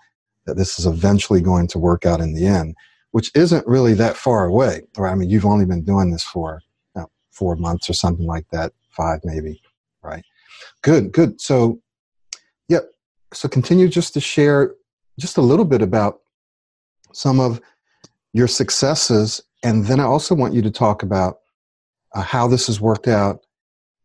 that 0.46 0.56
this 0.56 0.78
is 0.78 0.86
eventually 0.86 1.40
going 1.40 1.66
to 1.68 1.78
work 1.78 2.06
out 2.06 2.20
in 2.20 2.34
the 2.34 2.46
end, 2.46 2.74
which 3.10 3.30
isn't 3.34 3.66
really 3.66 3.94
that 3.94 4.16
far 4.16 4.46
away. 4.46 4.82
Right? 4.96 5.12
I 5.12 5.14
mean, 5.14 5.28
you've 5.28 5.44
only 5.44 5.66
been 5.66 5.84
doing 5.84 6.10
this 6.10 6.22
for 6.22 6.62
you 6.94 7.02
know, 7.02 7.10
four 7.30 7.56
months 7.56 7.90
or 7.90 7.92
something 7.92 8.26
like 8.26 8.46
that, 8.52 8.72
five 8.90 9.20
maybe, 9.24 9.60
right? 10.02 10.24
Good, 10.82 11.12
good. 11.12 11.40
So, 11.40 11.80
yep. 12.68 12.90
So 13.34 13.48
continue 13.48 13.88
just 13.88 14.14
to 14.14 14.20
share 14.20 14.74
just 15.18 15.36
a 15.36 15.42
little 15.42 15.64
bit 15.64 15.82
about 15.82 16.20
some 17.12 17.40
of 17.40 17.60
your 18.32 18.48
successes. 18.48 19.42
And 19.62 19.86
then 19.86 20.00
I 20.00 20.04
also 20.04 20.34
want 20.34 20.54
you 20.54 20.62
to 20.62 20.70
talk 20.70 21.02
about 21.02 21.38
uh, 22.14 22.22
how 22.22 22.46
this 22.46 22.66
has 22.68 22.80
worked 22.80 23.08
out 23.08 23.44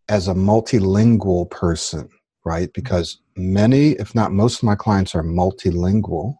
as 0.09 0.27
a 0.27 0.33
multilingual 0.33 1.49
person, 1.49 2.09
right? 2.43 2.71
Because 2.73 3.19
many, 3.35 3.91
if 3.91 4.13
not 4.15 4.31
most 4.31 4.57
of 4.57 4.63
my 4.63 4.75
clients 4.75 5.15
are 5.15 5.23
multilingual 5.23 6.35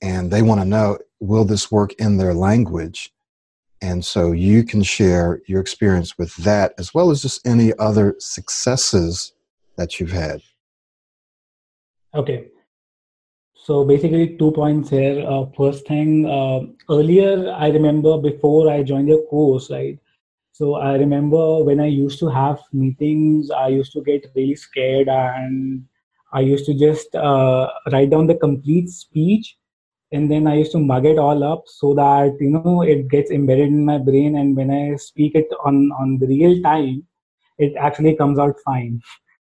and 0.00 0.30
they 0.30 0.42
want 0.42 0.60
to 0.60 0.64
know 0.64 0.98
will 1.20 1.44
this 1.44 1.70
work 1.70 1.92
in 1.94 2.16
their 2.16 2.34
language? 2.34 3.12
And 3.82 4.04
so 4.04 4.32
you 4.32 4.62
can 4.64 4.82
share 4.82 5.40
your 5.46 5.60
experience 5.60 6.18
with 6.18 6.34
that 6.36 6.74
as 6.78 6.94
well 6.94 7.10
as 7.10 7.22
just 7.22 7.46
any 7.46 7.72
other 7.78 8.14
successes 8.18 9.32
that 9.76 9.98
you've 9.98 10.12
had. 10.12 10.42
Okay. 12.14 12.46
So 13.62 13.84
basically, 13.84 14.36
two 14.38 14.52
points 14.52 14.90
here. 14.90 15.24
Uh, 15.26 15.46
first 15.56 15.86
thing, 15.86 16.26
uh, 16.26 16.60
earlier 16.90 17.52
I 17.52 17.68
remember 17.68 18.18
before 18.18 18.70
I 18.70 18.82
joined 18.82 19.08
your 19.08 19.22
course, 19.26 19.70
right? 19.70 19.98
So 20.52 20.74
I 20.76 20.96
remember 20.96 21.62
when 21.64 21.80
I 21.80 21.86
used 21.86 22.18
to 22.20 22.28
have 22.28 22.60
meetings, 22.72 23.50
I 23.50 23.68
used 23.68 23.92
to 23.92 24.02
get 24.02 24.26
really 24.34 24.56
scared 24.56 25.08
and 25.08 25.84
I 26.32 26.40
used 26.40 26.66
to 26.66 26.74
just 26.74 27.14
uh, 27.14 27.68
write 27.92 28.10
down 28.10 28.26
the 28.26 28.34
complete 28.34 28.88
speech 28.88 29.56
and 30.12 30.30
then 30.30 30.46
I 30.46 30.56
used 30.56 30.72
to 30.72 30.78
mug 30.78 31.06
it 31.06 31.18
all 31.18 31.44
up 31.44 31.64
so 31.66 31.94
that 31.94 32.36
you 32.40 32.50
know 32.50 32.82
it 32.82 33.08
gets 33.08 33.30
embedded 33.30 33.68
in 33.68 33.84
my 33.84 33.98
brain 33.98 34.36
and 34.36 34.56
when 34.56 34.70
I 34.70 34.96
speak 34.96 35.34
it 35.34 35.48
on 35.64 35.92
on 35.92 36.18
the 36.18 36.26
real 36.26 36.62
time, 36.62 37.04
it 37.58 37.74
actually 37.76 38.16
comes 38.16 38.38
out 38.38 38.56
fine. 38.64 39.00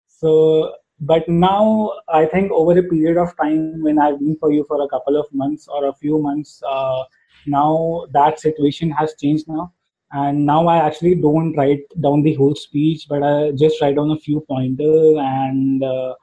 So 0.08 0.76
but 1.02 1.28
now 1.28 1.92
i 2.10 2.26
think 2.26 2.52
over 2.52 2.78
a 2.78 2.84
period 2.84 3.18
of 3.18 3.36
time 3.36 3.82
when 3.82 3.98
i've 4.00 4.20
been 4.20 4.38
for 4.40 4.52
you 4.52 4.64
for 4.68 4.84
a 4.84 4.88
couple 4.90 5.18
of 5.18 5.26
months 5.34 5.68
or 5.68 5.86
a 5.88 5.94
few 5.94 6.20
months 6.20 6.62
uh, 6.68 7.04
now 7.48 8.06
that 8.14 8.40
situation 8.40 8.92
has 8.92 9.16
changed 9.20 9.48
now. 9.48 9.74
And 10.12 10.46
now 10.46 10.68
i 10.68 10.78
actually 10.78 11.16
don't 11.16 11.56
write 11.56 11.84
down 12.02 12.22
the 12.22 12.34
whole 12.36 12.54
speech 12.54 13.06
but 13.10 13.24
i 13.24 13.52
just 13.52 13.82
write 13.82 13.96
down 13.96 14.12
a 14.12 14.18
few 14.18 14.42
pointers 14.42 15.16
and 15.18 15.84
uh, 15.84 16.14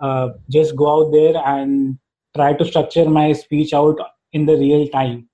uh, 0.00 0.28
just 0.50 0.76
go 0.76 0.88
out 0.94 1.12
there 1.12 1.36
and 1.46 1.98
try 2.34 2.52
to 2.52 2.64
structure 2.64 3.08
my 3.08 3.32
speech 3.32 3.72
out 3.72 3.96
in 4.32 4.44
the 4.44 4.56
real 4.56 4.86
time. 4.88 5.28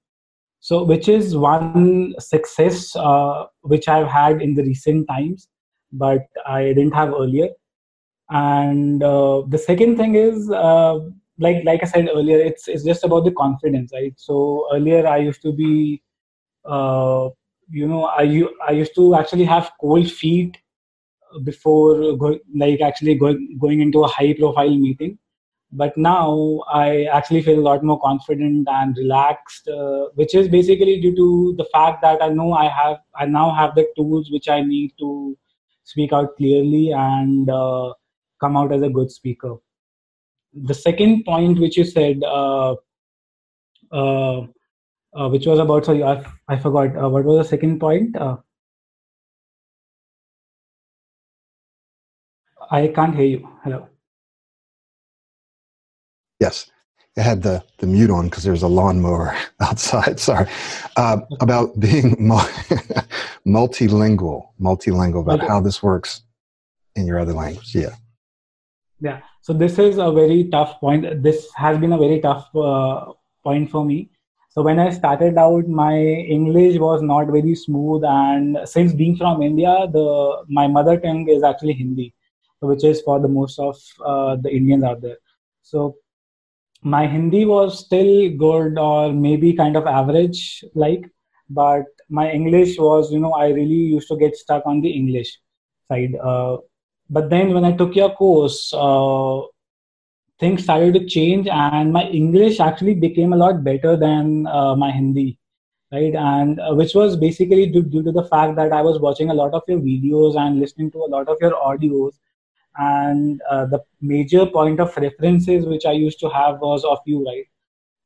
So 0.61 0.83
which 0.83 1.09
is 1.09 1.37
one 1.37 2.15
success 2.19 2.95
uh, 2.97 3.47
which 3.63 3.89
i've 3.89 4.07
had 4.07 4.43
in 4.43 4.55
the 4.55 4.63
recent 4.63 5.09
times 5.09 5.49
but 5.93 6.23
i 6.47 6.63
didn't 6.77 6.95
have 6.95 7.13
earlier 7.13 7.49
and 8.35 9.03
uh, 9.03 9.43
the 9.49 9.59
second 9.59 9.97
thing 9.97 10.17
is 10.17 10.51
uh, 10.51 10.99
like 11.39 11.65
like 11.65 11.83
i 11.83 11.87
said 11.87 12.09
earlier 12.15 12.39
it's 12.39 12.67
it's 12.69 12.85
just 12.85 13.05
about 13.05 13.25
the 13.25 13.31
confidence 13.33 13.93
right? 13.95 14.15
So 14.17 14.67
earlier 14.73 15.07
i 15.07 15.19
used 15.19 15.43
to 15.43 15.53
be 15.53 16.03
uh, 16.65 17.29
you 17.71 17.87
know 17.87 18.07
i 18.07 18.25
i 18.69 18.73
used 18.73 18.95
to 18.97 19.15
actually 19.15 19.45
have 19.45 19.71
cold 19.81 20.11
feet 20.11 20.59
before 21.45 22.17
go, 22.17 22.39
like 22.55 22.81
actually 22.81 23.15
going 23.15 23.59
going 23.61 23.81
into 23.81 24.05
a 24.05 24.09
high 24.09 24.35
profile 24.35 24.77
meeting. 24.87 25.19
But 25.73 25.97
now 25.97 26.63
i 26.73 27.05
actually 27.05 27.43
feel 27.43 27.59
a 27.61 27.69
lot 27.69 27.85
more 27.85 28.01
confident 28.01 28.69
and 28.69 28.97
relaxed 28.97 29.69
uh, 29.69 30.07
which 30.15 30.35
is 30.35 30.49
basically 30.49 31.01
due 31.01 31.17
to 31.17 31.55
the 31.59 31.65
fact 31.73 32.03
that 32.03 32.23
i 32.23 32.29
know 32.29 32.53
i 32.53 32.69
have 32.69 32.99
i 33.17 33.27
now 33.27 33.51
have 33.55 33.75
the 33.75 33.87
tools 33.97 34.31
which 34.31 34.49
i 34.49 34.61
need 34.61 34.93
to 35.01 35.37
speak 35.83 36.13
out 36.13 36.37
clearly 36.37 36.93
and 36.93 37.51
uh, 37.51 37.93
come 38.45 38.57
out 38.57 38.73
as 38.73 38.83
a 38.83 38.91
good 38.91 39.11
speaker. 39.11 39.55
The 40.53 40.75
second 40.75 41.25
point 41.25 41.59
which 41.59 41.77
you 41.77 41.85
said, 41.85 42.23
uh, 42.23 42.75
uh, 43.91 44.41
uh, 45.17 45.29
which 45.29 45.47
was 45.47 45.59
about 45.59 45.87
sorry, 45.87 46.03
I, 46.03 46.25
I 46.49 46.59
forgot. 46.59 46.97
Uh, 46.97 47.09
what 47.09 47.25
was 47.25 47.39
the 47.39 47.51
second 47.57 47.81
point? 47.81 48.17
Uh, 48.17 48.37
I 52.71 52.89
can't 52.89 53.15
hear 53.15 53.27
you. 53.27 53.49
Hello. 53.63 53.89
Yes, 56.41 56.71
I 57.17 57.23
had 57.23 57.43
the, 57.43 57.65
the 57.79 57.87
mute 57.87 58.11
on 58.11 58.25
because 58.29 58.45
there's 58.45 58.63
a 58.63 58.69
lawnmower 58.69 59.37
outside. 59.61 60.21
Sorry. 60.21 60.49
Uh, 60.97 61.19
about 61.41 61.79
being 61.79 62.17
multilingual, 63.47 64.49
multilingual, 64.61 65.21
about 65.21 65.41
okay. 65.41 65.47
how 65.47 65.61
this 65.61 65.83
works 65.83 66.23
in 66.97 67.07
your 67.07 67.19
other 67.19 67.33
language. 67.33 67.75
Yeah 67.75 67.95
yeah. 69.05 69.21
So 69.43 69.53
this 69.53 69.79
is 69.79 69.99
a 69.99 70.11
very 70.11 70.49
tough 70.51 70.81
point. 70.81 71.23
This 71.23 71.53
has 71.55 71.79
been 71.79 71.93
a 71.93 71.99
very 71.99 72.21
tough 72.21 72.49
uh, 72.57 73.13
point 73.43 73.71
for 73.71 73.85
me. 73.85 74.11
So 74.55 74.63
when 74.63 74.79
i 74.79 74.91
started 74.97 75.39
out 75.45 75.71
my 75.79 75.95
english 76.35 76.79
was 76.79 77.03
not 77.03 77.33
very 77.37 77.55
smooth. 77.55 78.05
And 78.05 78.59
since 78.75 78.93
being 79.01 79.17
from 79.17 79.43
india 79.43 79.73
the 79.97 80.07
my 80.59 80.67
mother 80.77 80.95
tongue 81.07 81.29
is 81.37 81.49
actually 81.51 81.75
hindi 81.81 82.15
which 82.71 82.85
is 82.91 83.03
for 83.07 83.21
the 83.21 83.29
most 83.29 83.59
of 83.59 83.81
uh, 84.11 84.37
the 84.37 84.51
indians 84.59 84.85
out 84.91 85.03
there. 85.03 85.19
So 85.63 85.97
my 86.83 87.07
hindi 87.07 87.45
was 87.45 87.81
still 87.85 88.13
good 88.45 88.79
or 88.79 89.13
maybe 89.13 89.53
kind 89.63 89.77
of 89.81 89.87
average 89.87 90.65
like 90.75 91.11
but 91.61 91.85
my 92.21 92.31
english 92.39 92.79
was 92.79 93.11
you 93.13 93.21
know 93.25 93.33
i 93.33 93.49
really 93.59 93.83
used 93.97 94.09
to 94.13 94.17
get 94.23 94.37
stuck 94.45 94.71
on 94.73 94.81
the 94.87 94.95
english 95.01 95.39
side. 95.89 96.17
Uh, 96.33 96.57
but 97.15 97.31
then 97.31 97.55
when 97.55 97.65
I 97.65 97.73
took 97.73 97.95
your 97.95 98.11
course, 98.15 98.75
uh, 98.75 99.43
things 100.41 100.65
started 100.65 100.95
to 100.95 101.07
change, 101.07 101.47
and 101.47 101.93
my 101.93 102.05
English 102.09 102.59
actually 102.59 102.95
became 102.95 103.33
a 103.33 103.37
lot 103.37 103.63
better 103.63 103.97
than 103.97 104.49
uh, 104.49 104.75
my 104.75 104.91
Hindi, 104.91 105.39
right? 105.93 106.15
And 106.15 106.61
uh, 106.61 106.75
which 106.75 106.95
was 106.95 107.17
basically 107.17 107.67
due, 107.67 107.85
due 107.85 108.03
to 108.03 108.11
the 108.11 108.25
fact 108.25 108.57
that 108.57 108.73
I 108.73 108.83
was 108.83 108.99
watching 108.99 109.31
a 109.31 109.35
lot 109.43 109.55
of 109.55 109.63
your 109.69 109.79
videos 109.79 110.37
and 110.37 110.59
listening 110.59 110.91
to 110.91 111.05
a 111.05 111.13
lot 111.17 111.29
of 111.29 111.39
your 111.41 111.53
audios. 111.53 112.15
And 112.77 113.41
uh, 113.49 113.67
the 113.67 113.81
major 114.01 114.45
point 114.47 114.81
of 114.81 114.97
references 114.97 115.65
which 115.65 115.87
I 115.87 115.93
used 115.93 116.19
to 116.21 116.29
have 116.31 116.59
was 116.59 116.85
of 116.85 116.99
you, 117.07 117.25
right? 117.25 117.47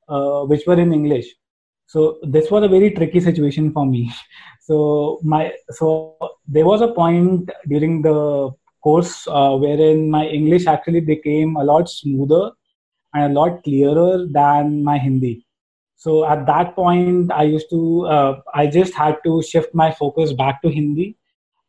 Uh, 0.07 0.45
which 0.45 0.67
were 0.67 0.79
in 0.79 0.93
English. 0.93 1.35
So 1.87 2.19
this 2.23 2.50
was 2.50 2.62
a 2.65 2.69
very 2.69 2.91
tricky 2.91 3.21
situation 3.21 3.73
for 3.73 3.87
me. 3.87 4.12
So 4.69 5.19
my 5.23 5.55
so 5.71 5.87
there 6.47 6.67
was 6.67 6.83
a 6.83 6.88
point 6.88 7.50
during 7.69 8.03
the 8.03 8.50
course 8.83 9.27
uh, 9.29 9.57
wherein 9.57 10.11
my 10.11 10.27
English 10.27 10.67
actually 10.67 11.01
became 11.01 11.57
a 11.57 11.65
lot 11.65 11.89
smoother 11.89 12.53
and 13.15 13.33
a 13.37 13.41
lot 13.41 13.63
clearer 13.65 14.27
than 14.27 14.85
my 14.85 14.99
Hindi. 14.99 15.47
So 15.97 16.25
at 16.25 16.47
that 16.47 16.77
point, 16.77 17.33
I 17.33 17.43
used 17.43 17.71
to, 17.71 18.07
uh, 18.07 18.41
I 18.55 18.69
just 18.69 18.95
had 18.95 19.19
to 19.25 19.43
shift 19.43 19.75
my 19.75 19.91
focus 19.91 20.33
back 20.33 20.63
to 20.63 20.69
Hindi 20.69 21.17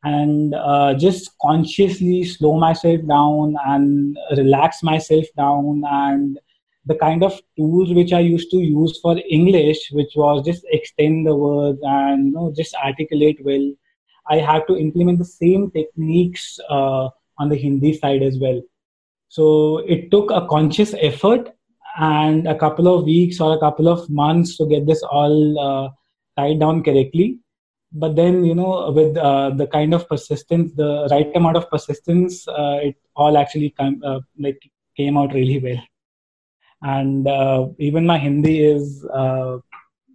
and 0.03 0.53
uh, 0.53 0.93
just 0.93 1.31
consciously 1.41 2.23
slow 2.23 2.57
myself 2.57 3.01
down 3.07 3.55
and 3.65 4.17
relax 4.37 4.83
myself 4.83 5.25
down 5.35 5.83
and 5.89 6.39
the 6.85 6.95
kind 6.95 7.23
of 7.23 7.39
tools 7.57 7.93
which 7.93 8.13
I 8.13 8.19
used 8.19 8.51
to 8.51 8.57
use 8.57 8.99
for 9.01 9.19
English, 9.29 9.89
which 9.91 10.13
was 10.15 10.45
just 10.45 10.65
extend 10.71 11.27
the 11.27 11.35
words 11.35 11.79
and 11.83 12.27
you 12.27 12.31
know 12.31 12.53
just 12.55 12.75
articulate 12.75 13.39
well 13.43 13.73
I 14.29 14.37
had 14.37 14.67
to 14.67 14.77
implement 14.77 15.19
the 15.19 15.25
same 15.25 15.71
techniques 15.71 16.59
uh, 16.69 17.09
on 17.37 17.49
the 17.49 17.55
Hindi 17.55 17.93
side 17.97 18.21
as 18.21 18.37
well. 18.37 18.61
So 19.27 19.79
it 19.79 20.11
took 20.11 20.31
a 20.31 20.47
conscious 20.47 20.93
effort 20.99 21.55
and 21.99 22.47
a 22.47 22.57
couple 22.57 22.87
of 22.87 23.05
weeks 23.05 23.39
or 23.39 23.55
a 23.55 23.59
couple 23.59 23.87
of 23.87 24.09
months 24.09 24.57
to 24.57 24.65
get 24.67 24.85
this 24.85 25.03
all 25.03 25.59
uh, 25.59 25.89
tied 26.37 26.59
down 26.59 26.83
correctly. 26.83 27.39
But 27.91 28.15
then, 28.15 28.45
you 28.45 28.53
know, 28.53 28.91
with 28.91 29.17
uh, 29.17 29.49
the 29.51 29.65
kind 29.65 29.93
of 29.93 30.07
persistence, 30.07 30.73
the 30.75 31.07
right 31.09 31.31
amount 31.35 31.57
of 31.57 31.69
persistence, 31.69 32.47
uh, 32.47 32.79
it 32.83 32.95
all 33.15 33.37
actually 33.37 33.71
come, 33.71 34.01
uh, 34.05 34.19
like 34.37 34.61
came 34.95 35.17
out 35.17 35.33
really 35.33 35.59
well. 35.59 35.81
And 36.81 37.27
uh, 37.27 37.67
even 37.79 38.05
my 38.05 38.17
Hindi 38.17 38.63
is 38.63 39.05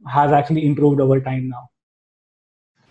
has 0.07 0.33
actually 0.33 0.67
improved 0.67 1.01
over 1.01 1.21
time 1.21 1.49
now. 1.49 1.69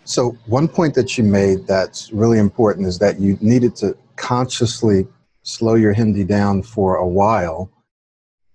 So, 0.06 0.36
one 0.46 0.68
point 0.68 0.94
that 0.94 1.16
you 1.16 1.24
made 1.24 1.66
that's 1.66 2.12
really 2.12 2.38
important 2.38 2.86
is 2.86 2.98
that 2.98 3.18
you 3.18 3.38
needed 3.40 3.74
to 3.76 3.96
consciously 4.16 5.08
slow 5.42 5.76
your 5.76 5.94
Hindi 5.94 6.24
down 6.24 6.62
for 6.62 6.96
a 6.96 7.08
while, 7.08 7.70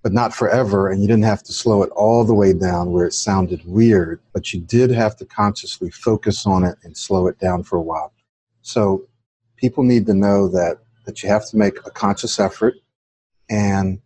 but 0.04 0.14
not 0.14 0.32
forever. 0.32 0.90
And 0.90 1.02
you 1.02 1.08
didn't 1.08 1.24
have 1.24 1.42
to 1.44 1.54
slow 1.54 1.82
it 1.82 1.90
all 1.90 2.24
the 2.24 2.36
way 2.36 2.54
down 2.54 2.92
where 2.92 3.08
it 3.08 3.14
sounded 3.14 3.64
weird, 3.66 4.22
but 4.32 4.54
you 4.54 4.62
did 4.62 4.92
have 4.92 5.18
to 5.18 5.26
consciously 5.26 5.90
focus 5.90 6.46
on 6.46 6.64
it 6.64 6.78
and 6.84 6.96
slow 6.96 7.26
it 7.26 7.40
down 7.40 7.64
for 7.64 7.78
a 7.78 7.82
while. 7.82 8.14
So, 8.62 9.08
people 9.58 9.84
need 9.84 10.06
to 10.06 10.14
know 10.14 10.48
that, 10.50 10.78
that 11.08 11.24
you 11.24 11.30
have 11.30 11.50
to 11.50 11.58
make 11.58 11.80
a 11.84 11.90
conscious 11.90 12.40
effort. 12.40 12.76
And 13.50 14.00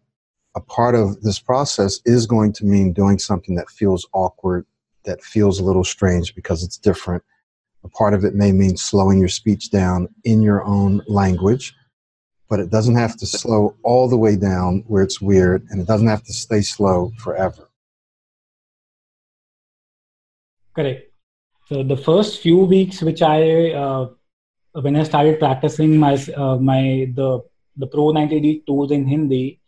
a 0.55 0.61
part 0.61 0.95
of 0.95 1.21
this 1.23 1.39
process 1.39 1.99
is 2.05 2.25
going 2.25 2.53
to 2.53 2.65
mean 2.65 2.93
doing 2.93 3.19
something 3.19 3.55
that 3.55 3.69
feels 3.69 4.07
awkward, 4.13 4.65
that 5.03 5.21
feels 5.21 5.59
a 5.59 5.63
little 5.65 5.83
strange 5.83 6.35
because 6.35 6.63
it's 6.63 6.77
different 6.77 7.21
a 7.83 7.89
part 7.89 8.13
of 8.13 8.23
it 8.23 8.35
may 8.35 8.51
mean 8.51 8.77
slowing 8.77 9.19
your 9.19 9.29
speech 9.29 9.71
down 9.71 10.07
in 10.23 10.41
your 10.41 10.63
own 10.63 11.01
language, 11.07 11.73
but 12.49 12.59
it 12.59 12.69
doesn't 12.69 12.95
have 12.95 13.17
to 13.17 13.25
slow 13.25 13.75
all 13.83 14.07
the 14.07 14.17
way 14.17 14.35
down 14.35 14.83
where 14.87 15.03
it's 15.03 15.21
weird, 15.21 15.65
and 15.69 15.81
it 15.81 15.87
doesn't 15.87 16.07
have 16.07 16.23
to 16.23 16.33
stay 16.33 16.61
slow 16.61 17.11
forever. 17.19 17.69
Correct. 20.75 21.11
So 21.67 21.83
the 21.83 21.97
first 21.97 22.41
few 22.41 22.59
weeks, 22.65 23.01
which 23.01 23.21
I 23.21 23.71
uh, 23.71 24.09
when 24.73 24.95
I 24.95 25.03
started 25.03 25.39
practicing 25.39 25.97
my 25.97 26.13
uh, 26.35 26.57
my 26.57 27.11
the 27.15 27.41
the 27.77 27.87
Pro 27.87 28.11
90D 28.11 28.65
tools 28.65 28.91
in 28.91 29.05
Hindi, 29.05 29.59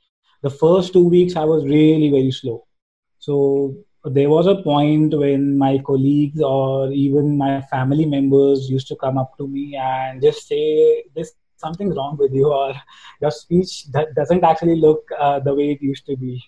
the 0.41 0.49
first 0.49 0.93
two 0.93 1.07
weeks 1.07 1.35
I 1.35 1.45
was 1.45 1.63
really 1.63 2.09
very 2.09 2.31
slow. 2.31 2.65
So 3.19 3.75
there 4.11 4.29
was 4.29 4.47
a 4.47 4.61
point 4.61 5.17
when 5.17 5.57
my 5.57 5.77
colleagues 5.79 6.41
or 6.41 6.91
even 6.91 7.37
my 7.37 7.61
family 7.61 8.05
members 8.05 8.69
used 8.69 8.87
to 8.87 8.95
come 8.95 9.17
up 9.17 9.37
to 9.37 9.47
me 9.47 9.75
and 9.75 10.21
just 10.21 10.47
say 10.47 11.03
this 11.15 11.33
something's 11.57 11.95
wrong 11.95 12.17
with 12.17 12.33
you 12.33 12.51
or 12.51 12.73
your 13.21 13.31
speech 13.31 13.85
that 13.91 14.13
doesn't 14.15 14.43
actually 14.43 14.75
look 14.75 15.03
uh, 15.17 15.39
the 15.39 15.53
way 15.53 15.71
it 15.71 15.81
used 15.81 16.05
to 16.05 16.15
be. 16.17 16.41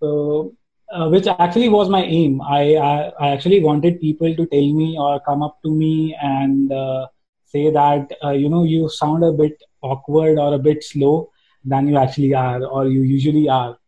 So 0.00 0.54
uh, 0.92 1.08
which 1.08 1.26
actually 1.26 1.68
was 1.68 1.88
my 1.88 2.02
aim. 2.02 2.40
I, 2.42 2.76
I, 2.76 3.12
I 3.20 3.28
actually 3.30 3.60
wanted 3.60 4.00
people 4.00 4.34
to 4.34 4.46
tell 4.46 4.72
me 4.72 4.96
or 4.98 5.20
come 5.20 5.42
up 5.42 5.62
to 5.62 5.70
me 5.70 6.16
and 6.20 6.70
uh, 6.70 7.06
say 7.44 7.70
that 7.70 8.12
uh, 8.22 8.30
you 8.30 8.48
know 8.48 8.64
you 8.64 8.88
sound 8.88 9.24
a 9.24 9.32
bit 9.32 9.62
awkward 9.80 10.38
or 10.38 10.54
a 10.54 10.58
bit 10.58 10.84
slow 10.84 11.30
than 11.64 11.88
you 11.88 11.96
actually 11.96 12.34
are 12.34 12.64
or 12.64 12.86
you 12.88 13.02
usually 13.02 13.48
are. 13.48 13.78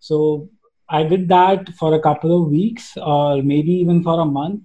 So 0.00 0.48
I 0.90 1.02
did 1.02 1.28
that 1.28 1.68
for 1.74 1.94
a 1.94 2.00
couple 2.00 2.42
of 2.42 2.50
weeks 2.50 2.96
or 2.96 3.42
maybe 3.42 3.72
even 3.72 4.02
for 4.02 4.20
a 4.20 4.24
month. 4.24 4.62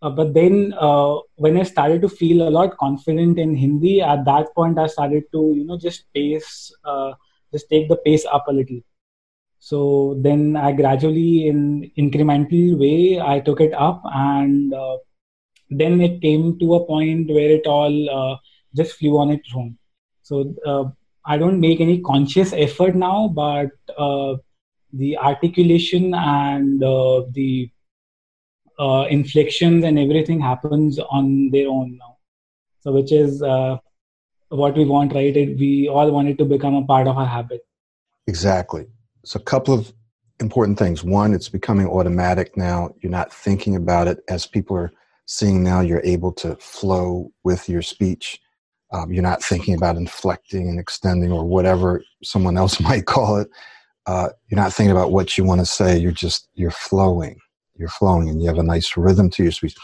Uh, 0.00 0.10
but 0.10 0.32
then 0.32 0.72
uh, 0.78 1.16
when 1.36 1.56
I 1.56 1.64
started 1.64 2.02
to 2.02 2.08
feel 2.08 2.48
a 2.48 2.50
lot 2.50 2.76
confident 2.78 3.38
in 3.38 3.56
Hindi, 3.56 4.00
at 4.00 4.24
that 4.26 4.54
point 4.54 4.78
I 4.78 4.86
started 4.86 5.24
to, 5.32 5.54
you 5.56 5.64
know, 5.64 5.76
just 5.76 6.04
pace, 6.14 6.72
uh, 6.84 7.14
just 7.52 7.68
take 7.68 7.88
the 7.88 7.96
pace 7.96 8.24
up 8.30 8.46
a 8.46 8.52
little. 8.52 8.80
So 9.58 10.16
then 10.22 10.54
I 10.54 10.70
gradually, 10.70 11.48
in 11.48 11.90
incremental 11.98 12.78
way, 12.78 13.20
I 13.20 13.40
took 13.40 13.60
it 13.60 13.74
up, 13.74 14.00
and 14.04 14.72
uh, 14.72 14.98
then 15.68 16.00
it 16.00 16.22
came 16.22 16.60
to 16.60 16.74
a 16.74 16.86
point 16.86 17.28
where 17.28 17.50
it 17.50 17.66
all 17.66 18.10
uh, 18.10 18.36
just 18.76 18.96
flew 18.98 19.18
on 19.18 19.30
its 19.30 19.50
own. 19.52 19.76
So 20.22 20.54
uh, 20.64 20.84
I 21.24 21.38
don't 21.38 21.58
make 21.58 21.80
any 21.80 22.00
conscious 22.00 22.52
effort 22.52 22.94
now, 22.94 23.26
but 23.26 23.70
the 24.92 25.16
articulation 25.18 26.14
and 26.14 26.82
uh, 26.82 27.22
the 27.32 27.70
uh, 28.78 29.06
inflections 29.10 29.84
and 29.84 29.98
everything 29.98 30.40
happens 30.40 30.98
on 30.98 31.50
their 31.50 31.68
own 31.68 31.98
now. 31.98 32.16
So, 32.80 32.92
which 32.92 33.12
is 33.12 33.42
uh, 33.42 33.78
what 34.48 34.76
we 34.76 34.84
want, 34.84 35.12
right? 35.14 35.36
It, 35.36 35.58
we 35.58 35.88
all 35.88 36.10
want 36.10 36.28
it 36.28 36.38
to 36.38 36.44
become 36.44 36.74
a 36.74 36.84
part 36.84 37.06
of 37.06 37.18
our 37.18 37.26
habit. 37.26 37.60
Exactly. 38.26 38.86
So, 39.24 39.38
a 39.38 39.42
couple 39.42 39.74
of 39.74 39.92
important 40.40 40.78
things. 40.78 41.02
One, 41.02 41.34
it's 41.34 41.48
becoming 41.48 41.88
automatic 41.88 42.56
now. 42.56 42.94
You're 43.00 43.10
not 43.10 43.32
thinking 43.32 43.76
about 43.76 44.06
it 44.06 44.20
as 44.28 44.46
people 44.46 44.76
are 44.76 44.92
seeing 45.26 45.62
now. 45.62 45.80
You're 45.80 46.04
able 46.04 46.32
to 46.34 46.54
flow 46.56 47.32
with 47.44 47.68
your 47.68 47.82
speech. 47.82 48.40
Um, 48.92 49.12
you're 49.12 49.22
not 49.22 49.42
thinking 49.42 49.74
about 49.74 49.96
inflecting 49.96 50.68
and 50.68 50.80
extending 50.80 51.30
or 51.30 51.44
whatever 51.44 52.02
someone 52.22 52.56
else 52.56 52.80
might 52.80 53.06
call 53.06 53.36
it 53.36 53.48
uh, 54.08 54.30
you're 54.48 54.58
not 54.58 54.72
thinking 54.72 54.90
about 54.90 55.12
what 55.12 55.36
you 55.36 55.44
want 55.44 55.60
to 55.60 55.66
say. 55.66 55.98
You're 55.98 56.12
just 56.12 56.48
you're 56.54 56.70
flowing. 56.70 57.38
You're 57.76 57.90
flowing, 57.90 58.30
and 58.30 58.40
you 58.40 58.48
have 58.48 58.58
a 58.58 58.62
nice 58.62 58.96
rhythm 58.96 59.28
to 59.30 59.42
your 59.42 59.52
speech. 59.52 59.76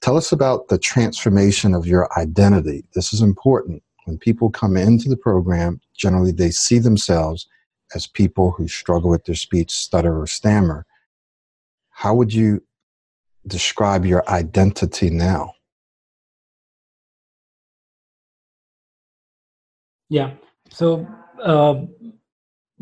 Tell 0.00 0.16
us 0.16 0.32
about 0.32 0.68
the 0.68 0.78
transformation 0.78 1.74
of 1.74 1.86
your 1.86 2.08
identity. 2.18 2.84
This 2.94 3.12
is 3.12 3.20
important. 3.20 3.82
When 4.06 4.16
people 4.16 4.50
come 4.50 4.78
into 4.78 5.10
the 5.10 5.16
program, 5.16 5.80
generally 5.94 6.32
they 6.32 6.50
see 6.50 6.78
themselves 6.78 7.46
as 7.94 8.06
people 8.06 8.50
who 8.52 8.66
struggle 8.66 9.10
with 9.10 9.26
their 9.26 9.34
speech, 9.34 9.70
stutter, 9.70 10.18
or 10.18 10.26
stammer. 10.26 10.86
How 11.90 12.14
would 12.14 12.32
you 12.32 12.62
describe 13.46 14.06
your 14.06 14.26
identity 14.30 15.10
now? 15.10 15.52
Yeah. 20.08 20.32
So 20.70 21.06
uh, 21.42 21.82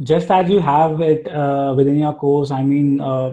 just 0.02 0.30
as 0.30 0.50
you 0.50 0.60
have 0.60 1.00
it 1.00 1.28
uh, 1.28 1.72
within 1.76 1.98
your 1.98 2.14
course 2.14 2.50
i 2.50 2.62
mean 2.62 3.00
uh, 3.00 3.32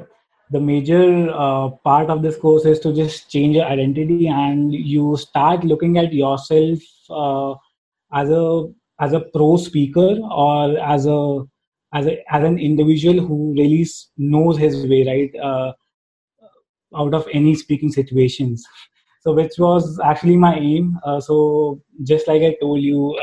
the 0.52 0.60
major 0.60 1.30
uh, 1.32 1.70
part 1.84 2.10
of 2.10 2.22
this 2.22 2.36
course 2.38 2.66
is 2.66 2.80
to 2.80 2.94
just 2.94 3.32
change 3.32 3.56
your 3.56 3.66
identity 3.66 4.28
and 4.28 4.74
you 4.74 5.16
start 5.18 5.64
looking 5.64 5.98
at 5.98 6.14
yourself 6.14 6.80
uh, 7.10 7.54
as 8.14 8.30
a 8.30 8.68
as 9.00 9.14
a 9.14 9.22
pro 9.34 9.58
speaker 9.58 10.18
or 10.30 10.78
as 10.80 11.06
a 11.06 11.40
as 11.94 12.06
a 12.06 12.18
as 12.30 12.44
an 12.44 12.60
individual 12.60 13.26
who 13.26 13.54
really 13.58 13.88
knows 14.18 14.58
his 14.58 14.86
way 14.88 15.04
right 15.08 15.42
uh, 15.42 15.72
out 16.98 17.14
of 17.14 17.28
any 17.34 17.56
speaking 17.56 17.92
situations. 17.92 18.64
So 19.22 19.34
which 19.34 19.54
was 19.58 20.00
actually 20.04 20.36
my 20.36 20.56
aim. 20.56 21.00
Uh, 21.06 21.22
so 21.22 21.82
just 22.04 22.28
like 22.28 22.42
i 22.42 22.56
told 22.60 22.82
you 22.82 23.18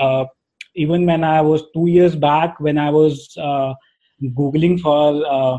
even 0.78 1.06
when 1.06 1.24
I 1.24 1.40
was 1.40 1.64
two 1.74 1.86
years 1.86 2.14
back, 2.14 2.58
when 2.60 2.78
I 2.78 2.90
was 2.90 3.36
uh, 3.36 3.74
googling 4.22 4.80
for 4.80 5.26
uh, 5.26 5.58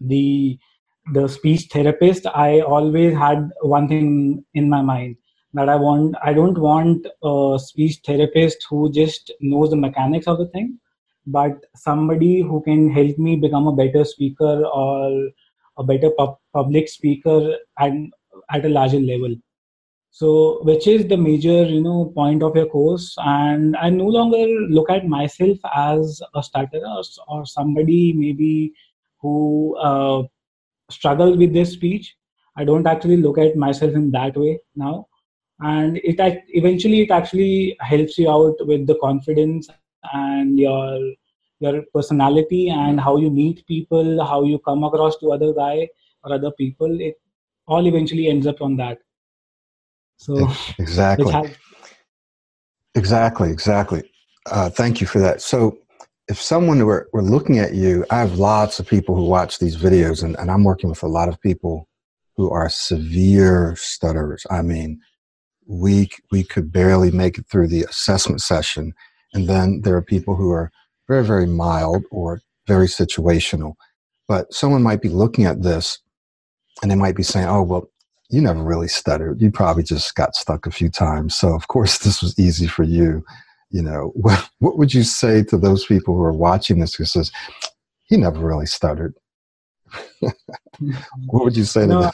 the 0.00 0.58
the 1.12 1.28
speech 1.28 1.66
therapist, 1.72 2.26
I 2.26 2.60
always 2.60 3.12
had 3.14 3.50
one 3.60 3.88
thing 3.88 4.44
in 4.54 4.68
my 4.68 4.82
mind 4.82 5.16
that 5.54 5.68
I 5.68 5.76
want. 5.76 6.16
I 6.22 6.32
don't 6.32 6.58
want 6.58 7.06
a 7.22 7.58
speech 7.58 8.00
therapist 8.06 8.66
who 8.70 8.90
just 8.90 9.32
knows 9.40 9.70
the 9.70 9.76
mechanics 9.76 10.26
of 10.26 10.38
the 10.38 10.46
thing, 10.48 10.78
but 11.26 11.64
somebody 11.74 12.40
who 12.40 12.62
can 12.62 12.90
help 12.90 13.18
me 13.18 13.36
become 13.36 13.66
a 13.66 13.76
better 13.84 14.04
speaker 14.04 14.64
or 14.64 15.30
a 15.78 15.84
better 15.84 16.10
public 16.52 16.88
speaker 16.88 17.56
and 17.78 18.12
at 18.50 18.64
a 18.64 18.68
larger 18.68 19.00
level 19.00 19.34
so 20.14 20.60
which 20.64 20.86
is 20.86 21.08
the 21.08 21.16
major 21.16 21.64
you 21.64 21.80
know 21.80 22.12
point 22.14 22.42
of 22.42 22.54
your 22.54 22.66
course? 22.66 23.14
And 23.18 23.74
i 23.78 23.88
no 23.88 24.04
longer 24.06 24.44
look 24.78 24.90
at 24.90 25.06
myself 25.06 25.56
as 25.74 26.20
a 26.34 26.42
starter 26.42 26.82
or, 26.86 27.02
or 27.28 27.46
somebody 27.46 28.12
maybe 28.12 28.74
who 29.22 29.74
uh, 29.78 30.24
struggles 30.90 31.38
with 31.38 31.54
their 31.54 31.64
speech. 31.64 32.14
I 32.58 32.64
don't 32.64 32.86
actually 32.86 33.16
look 33.16 33.38
at 33.38 33.56
myself 33.56 33.94
in 33.94 34.10
that 34.10 34.36
way 34.36 34.60
now. 34.76 35.06
And 35.60 35.96
it 36.04 36.16
eventually 36.48 37.00
it 37.00 37.10
actually 37.10 37.74
helps 37.80 38.18
you 38.18 38.30
out 38.30 38.56
with 38.66 38.86
the 38.86 38.96
confidence 38.96 39.70
and 40.12 40.58
your 40.58 40.98
your 41.60 41.82
personality 41.94 42.68
and 42.68 43.00
how 43.00 43.16
you 43.16 43.30
meet 43.30 43.66
people 43.66 44.22
how 44.26 44.42
you 44.42 44.58
come 44.58 44.84
across 44.84 45.16
to 45.20 45.32
other 45.32 45.54
guy 45.54 45.88
or 46.22 46.34
other 46.34 46.50
people. 46.50 47.00
It 47.00 47.14
all 47.66 47.86
eventually 47.86 48.28
ends 48.28 48.46
up 48.46 48.60
on 48.60 48.76
that 48.76 48.98
so 50.22 50.48
exactly, 50.78 51.34
exactly, 52.94 53.50
exactly. 53.50 54.08
Uh, 54.46 54.70
thank 54.70 55.00
you 55.00 55.06
for 55.06 55.18
that. 55.18 55.42
So, 55.42 55.78
if 56.28 56.40
someone 56.40 56.84
were, 56.84 57.08
were 57.12 57.22
looking 57.22 57.58
at 57.58 57.74
you, 57.74 58.06
I 58.10 58.20
have 58.20 58.38
lots 58.38 58.78
of 58.78 58.86
people 58.86 59.16
who 59.16 59.24
watch 59.24 59.58
these 59.58 59.76
videos, 59.76 60.22
and, 60.22 60.38
and 60.38 60.48
I'm 60.48 60.62
working 60.62 60.88
with 60.88 61.02
a 61.02 61.08
lot 61.08 61.28
of 61.28 61.40
people 61.40 61.88
who 62.36 62.50
are 62.50 62.68
severe 62.68 63.74
stutterers. 63.76 64.46
I 64.48 64.62
mean, 64.62 65.00
we 65.66 66.08
we 66.30 66.44
could 66.44 66.70
barely 66.70 67.10
make 67.10 67.36
it 67.38 67.46
through 67.50 67.68
the 67.68 67.82
assessment 67.82 68.40
session, 68.40 68.92
and 69.34 69.48
then 69.48 69.80
there 69.82 69.96
are 69.96 70.02
people 70.02 70.36
who 70.36 70.52
are 70.52 70.70
very 71.08 71.26
very 71.26 71.46
mild 71.46 72.04
or 72.12 72.40
very 72.68 72.86
situational. 72.86 73.74
But 74.28 74.52
someone 74.54 74.84
might 74.84 75.02
be 75.02 75.08
looking 75.08 75.46
at 75.46 75.62
this, 75.62 75.98
and 76.80 76.92
they 76.92 76.96
might 76.96 77.16
be 77.16 77.24
saying, 77.24 77.48
"Oh, 77.48 77.62
well, 77.62 77.91
you 78.32 78.40
never 78.40 78.62
really 78.62 78.88
stuttered. 78.88 79.40
You 79.40 79.50
probably 79.50 79.82
just 79.82 80.14
got 80.14 80.34
stuck 80.34 80.66
a 80.66 80.70
few 80.70 80.88
times. 80.88 81.36
So 81.36 81.54
of 81.54 81.68
course 81.68 81.98
this 82.04 82.22
was 82.22 82.38
easy 82.38 82.66
for 82.66 82.82
you. 82.82 83.24
You 83.70 83.82
know, 83.82 84.12
what, 84.14 84.50
what 84.58 84.76
would 84.76 84.92
you 84.92 85.02
say 85.02 85.42
to 85.44 85.56
those 85.56 85.86
people 85.86 86.14
who 86.14 86.22
are 86.22 86.32
watching 86.32 86.80
this 86.80 86.94
who 86.94 87.04
says, 87.04 87.30
he 88.04 88.16
never 88.16 88.38
really 88.38 88.66
stuttered? 88.66 89.14
what 90.20 91.44
would 91.44 91.56
you 91.56 91.64
say 91.64 91.82
to 91.82 92.00
them? 92.00 92.12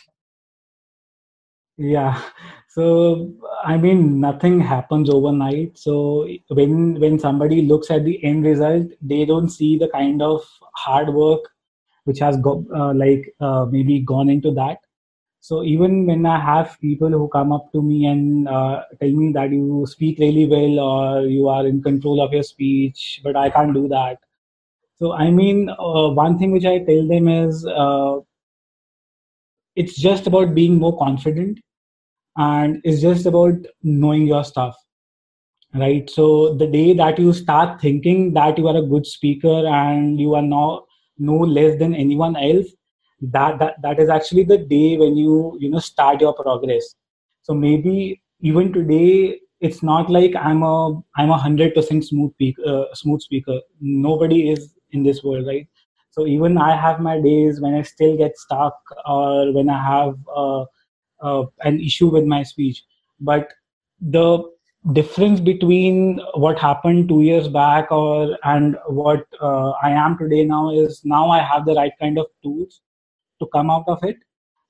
yeah 1.78 2.20
so 2.68 3.32
i 3.64 3.76
mean 3.76 4.20
nothing 4.20 4.60
happens 4.60 5.08
overnight 5.08 5.78
so 5.78 6.28
when 6.48 6.98
when 7.00 7.18
somebody 7.20 7.62
looks 7.62 7.88
at 7.88 8.04
the 8.04 8.22
end 8.24 8.44
result 8.44 8.88
they 9.00 9.24
don't 9.24 9.48
see 9.48 9.78
the 9.78 9.88
kind 9.90 10.20
of 10.20 10.42
hard 10.74 11.14
work 11.14 11.40
which 12.04 12.18
has 12.18 12.36
go, 12.38 12.66
uh, 12.74 12.92
like 12.94 13.32
uh, 13.40 13.64
maybe 13.70 14.00
gone 14.00 14.28
into 14.28 14.50
that 14.50 14.78
so 15.40 15.62
even 15.64 16.06
when 16.06 16.26
i 16.26 16.38
have 16.38 16.78
people 16.80 17.08
who 17.08 17.28
come 17.28 17.52
up 17.52 17.70
to 17.72 17.82
me 17.82 18.06
and 18.06 18.48
uh, 18.48 18.82
tell 19.00 19.10
me 19.10 19.32
that 19.32 19.50
you 19.50 19.86
speak 19.88 20.18
really 20.18 20.46
well 20.46 20.80
or 20.80 21.26
you 21.26 21.48
are 21.48 21.66
in 21.66 21.82
control 21.82 22.20
of 22.24 22.32
your 22.32 22.42
speech 22.42 23.20
but 23.24 23.36
i 23.36 23.48
can't 23.50 23.74
do 23.74 23.88
that. 23.88 24.18
So 24.96 25.12
i 25.12 25.30
mean 25.30 25.70
uh, 25.70 26.08
one 26.10 26.38
thing 26.38 26.52
which 26.52 26.64
i 26.64 26.78
tell 26.78 27.06
them 27.06 27.28
is 27.28 27.64
uh, 27.66 28.18
it's 29.76 29.96
just 29.96 30.26
about 30.26 30.54
being 30.54 30.78
more 30.78 30.98
confident 30.98 31.58
and 32.36 32.80
it's 32.84 33.00
just 33.00 33.26
about 33.26 33.54
knowing 33.82 34.26
your 34.26 34.44
stuff 34.44 34.76
right? 35.74 36.08
So 36.10 36.54
the 36.54 36.66
day 36.66 36.94
that 36.94 37.18
you 37.18 37.32
start 37.32 37.80
thinking 37.80 38.32
that 38.34 38.58
you 38.58 38.68
are 38.68 38.76
a 38.76 38.86
good 38.86 39.06
speaker 39.06 39.66
and 39.66 40.18
you 40.20 40.34
are 40.34 40.42
not 40.42 40.86
no 41.18 41.34
less 41.34 41.78
than 41.78 41.94
anyone 41.94 42.36
else 42.36 42.66
that, 43.20 43.58
that 43.58 43.82
that 43.82 43.98
is 43.98 44.08
actually 44.08 44.44
the 44.44 44.58
day 44.58 44.96
when 44.96 45.16
you 45.16 45.56
you 45.60 45.70
know 45.70 45.78
start 45.80 46.20
your 46.20 46.34
progress. 46.34 46.94
So 47.42 47.54
maybe 47.54 48.20
even 48.40 48.72
today 48.72 49.40
it's 49.60 49.82
not 49.82 50.08
like 50.08 50.36
i'm 50.36 50.62
a 50.62 51.00
i'm 51.16 51.30
a 51.30 51.36
hundred 51.36 51.74
percent 51.74 52.04
smooth 52.04 52.32
speaker, 52.34 52.62
uh, 52.66 52.94
smooth 52.94 53.20
speaker. 53.20 53.60
Nobody 53.80 54.50
is 54.50 54.74
in 54.92 55.02
this 55.02 55.22
world 55.24 55.46
right? 55.46 55.66
So 56.10 56.26
even 56.26 56.58
i 56.58 56.76
have 56.76 57.00
my 57.00 57.20
days 57.20 57.60
when 57.60 57.74
i 57.74 57.82
still 57.82 58.16
get 58.16 58.36
stuck 58.36 58.78
or 59.06 59.52
when 59.52 59.68
i 59.68 59.82
have 59.82 60.14
uh, 60.34 60.64
uh, 61.20 61.44
an 61.62 61.80
issue 61.80 62.08
with 62.08 62.24
my 62.24 62.42
speech. 62.42 62.84
But 63.20 63.52
the 64.00 64.44
difference 64.92 65.40
between 65.40 66.20
what 66.34 66.58
happened 66.58 67.08
two 67.08 67.22
years 67.22 67.48
back 67.48 67.90
or 67.90 68.38
and 68.44 68.76
what 68.86 69.26
uh, 69.40 69.70
i 69.82 69.90
am 69.90 70.16
today 70.16 70.44
now 70.44 70.70
is 70.70 71.00
now 71.04 71.28
i 71.30 71.40
have 71.40 71.64
the 71.66 71.74
right 71.74 71.92
kind 72.00 72.16
of 72.16 72.26
tools 72.44 72.80
to 73.40 73.46
come 73.52 73.70
out 73.70 73.84
of 73.88 74.02
it. 74.02 74.16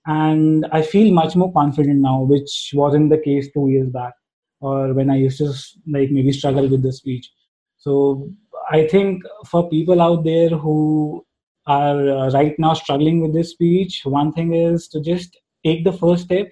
And 0.07 0.66
i 0.72 0.81
feel 0.81 1.12
much 1.12 1.37
more 1.37 1.52
confident 1.52 2.00
now 2.00 2.22
which 2.22 2.70
wasn't 2.72 3.11
the 3.11 3.18
case 3.18 3.48
two 3.52 3.68
years 3.68 3.90
back 3.90 4.14
or 4.61 4.94
when 4.94 5.11
i 5.11 5.16
used 5.16 5.38
to 5.38 5.48
like 5.96 6.11
maybe 6.11 6.33
struggle 6.33 6.68
with 6.68 6.83
the 6.83 6.92
speech. 6.92 7.31
So 7.78 8.31
i 8.70 8.87
think 8.87 9.22
for 9.50 9.68
people 9.68 10.00
out 10.00 10.24
there 10.24 10.48
who 10.48 11.26
are 11.66 12.09
uh, 12.09 12.31
right 12.31 12.59
now 12.59 12.72
struggling 12.74 13.20
with 13.20 13.35
this 13.35 13.50
speech 13.50 14.02
one 14.04 14.33
thing 14.33 14.54
is 14.54 14.88
to 14.88 15.00
just 15.00 15.37
take 15.64 15.85
the 15.85 15.92
first 15.92 16.24
step 16.24 16.48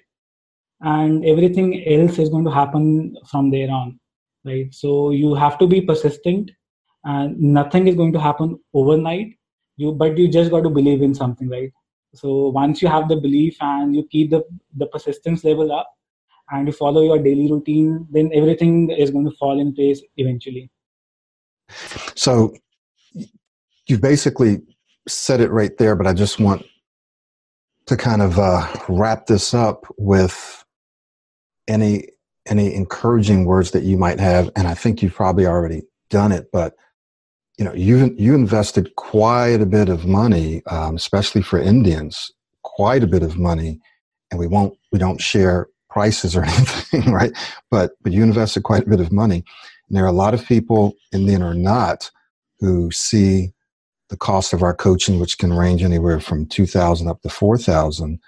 and 0.81 1.25
everything 1.25 1.69
else 1.87 2.19
is 2.19 2.29
going 2.29 2.45
to 2.45 2.51
happen 2.51 3.15
from 3.31 3.49
there 3.49 3.71
on 3.71 3.99
right? 4.47 4.73
So 4.73 5.11
you 5.11 5.35
have 5.35 5.57
to 5.59 5.67
be 5.67 5.81
persistent 5.81 6.51
and 7.03 7.37
nothing 7.39 7.87
is 7.87 7.95
going 7.95 8.13
to 8.13 8.19
happen 8.19 8.59
overnight. 8.73 9.33
You 9.75 9.91
but 9.91 10.17
you 10.17 10.27
just 10.27 10.49
got 10.49 10.61
to 10.61 10.69
believe 10.69 11.01
in 11.01 11.13
something 11.13 11.49
right 11.49 11.71
so 12.13 12.49
once 12.49 12.81
you 12.81 12.87
have 12.87 13.07
the 13.09 13.15
belief 13.15 13.57
and 13.61 13.95
you 13.95 14.07
keep 14.11 14.29
the 14.31 14.43
the 14.75 14.87
persistence 14.87 15.43
level 15.43 15.71
up 15.71 15.93
and 16.51 16.67
you 16.67 16.73
follow 16.73 17.03
your 17.03 17.19
daily 17.19 17.51
routine 17.51 18.07
then 18.09 18.31
everything 18.33 18.89
is 18.89 19.11
going 19.11 19.25
to 19.25 19.35
fall 19.37 19.59
in 19.59 19.73
place 19.73 20.01
eventually. 20.15 20.69
So 22.15 22.53
you 23.87 23.97
basically 23.97 24.61
said 25.07 25.39
it 25.39 25.51
right 25.51 25.77
there 25.77 25.95
but 25.95 26.05
i 26.05 26.13
just 26.13 26.39
want 26.39 26.65
to 27.85 27.95
kind 27.95 28.21
of 28.21 28.37
uh, 28.37 28.67
wrap 28.89 29.25
this 29.27 29.53
up 29.53 29.85
with 29.97 30.65
any 31.67 32.07
any 32.45 32.73
encouraging 32.73 33.45
words 33.45 33.71
that 33.71 33.83
you 33.83 33.97
might 33.97 34.19
have 34.19 34.49
and 34.55 34.67
i 34.67 34.73
think 34.73 35.01
you've 35.01 35.15
probably 35.15 35.45
already 35.45 35.81
done 36.09 36.31
it 36.31 36.47
but 36.51 36.73
you 37.57 37.65
know 37.65 37.73
you 37.73 38.13
you 38.17 38.35
invested 38.35 38.95
quite 38.95 39.61
a 39.61 39.65
bit 39.65 39.89
of 39.89 40.05
money 40.05 40.63
um, 40.67 40.95
especially 40.95 41.41
for 41.41 41.59
indians 41.59 42.31
quite 42.63 43.03
a 43.03 43.07
bit 43.07 43.23
of 43.23 43.37
money 43.37 43.79
and 44.29 44.39
we 44.39 44.47
won't 44.47 44.77
we 44.91 44.99
don't 44.99 45.21
share 45.21 45.67
prices 45.89 46.35
or 46.35 46.43
anything 46.45 47.11
right? 47.11 47.31
But 47.71 47.91
but 48.01 48.11
you 48.11 48.23
invested 48.23 48.63
quite 48.63 48.83
a 48.83 48.89
bit 48.89 48.99
of 48.99 49.11
money. 49.11 49.43
And 49.87 49.97
there 49.97 50.03
are 50.03 50.07
a 50.07 50.23
lot 50.23 50.33
of 50.33 50.45
people 50.45 50.93
indian 51.13 51.41
or 51.41 51.53
not 51.53 52.11
who 52.59 52.91
see 52.91 53.53
the 54.09 54.17
cost 54.17 54.53
of 54.53 54.63
our 54.63 54.73
coaching 54.73 55.19
which 55.19 55.37
can 55.37 55.53
range 55.53 55.83
anywhere 55.83 56.19
from 56.19 56.45
2000 56.45 57.07
up 57.07 57.21
to 57.21 57.29
4000 57.29 58.19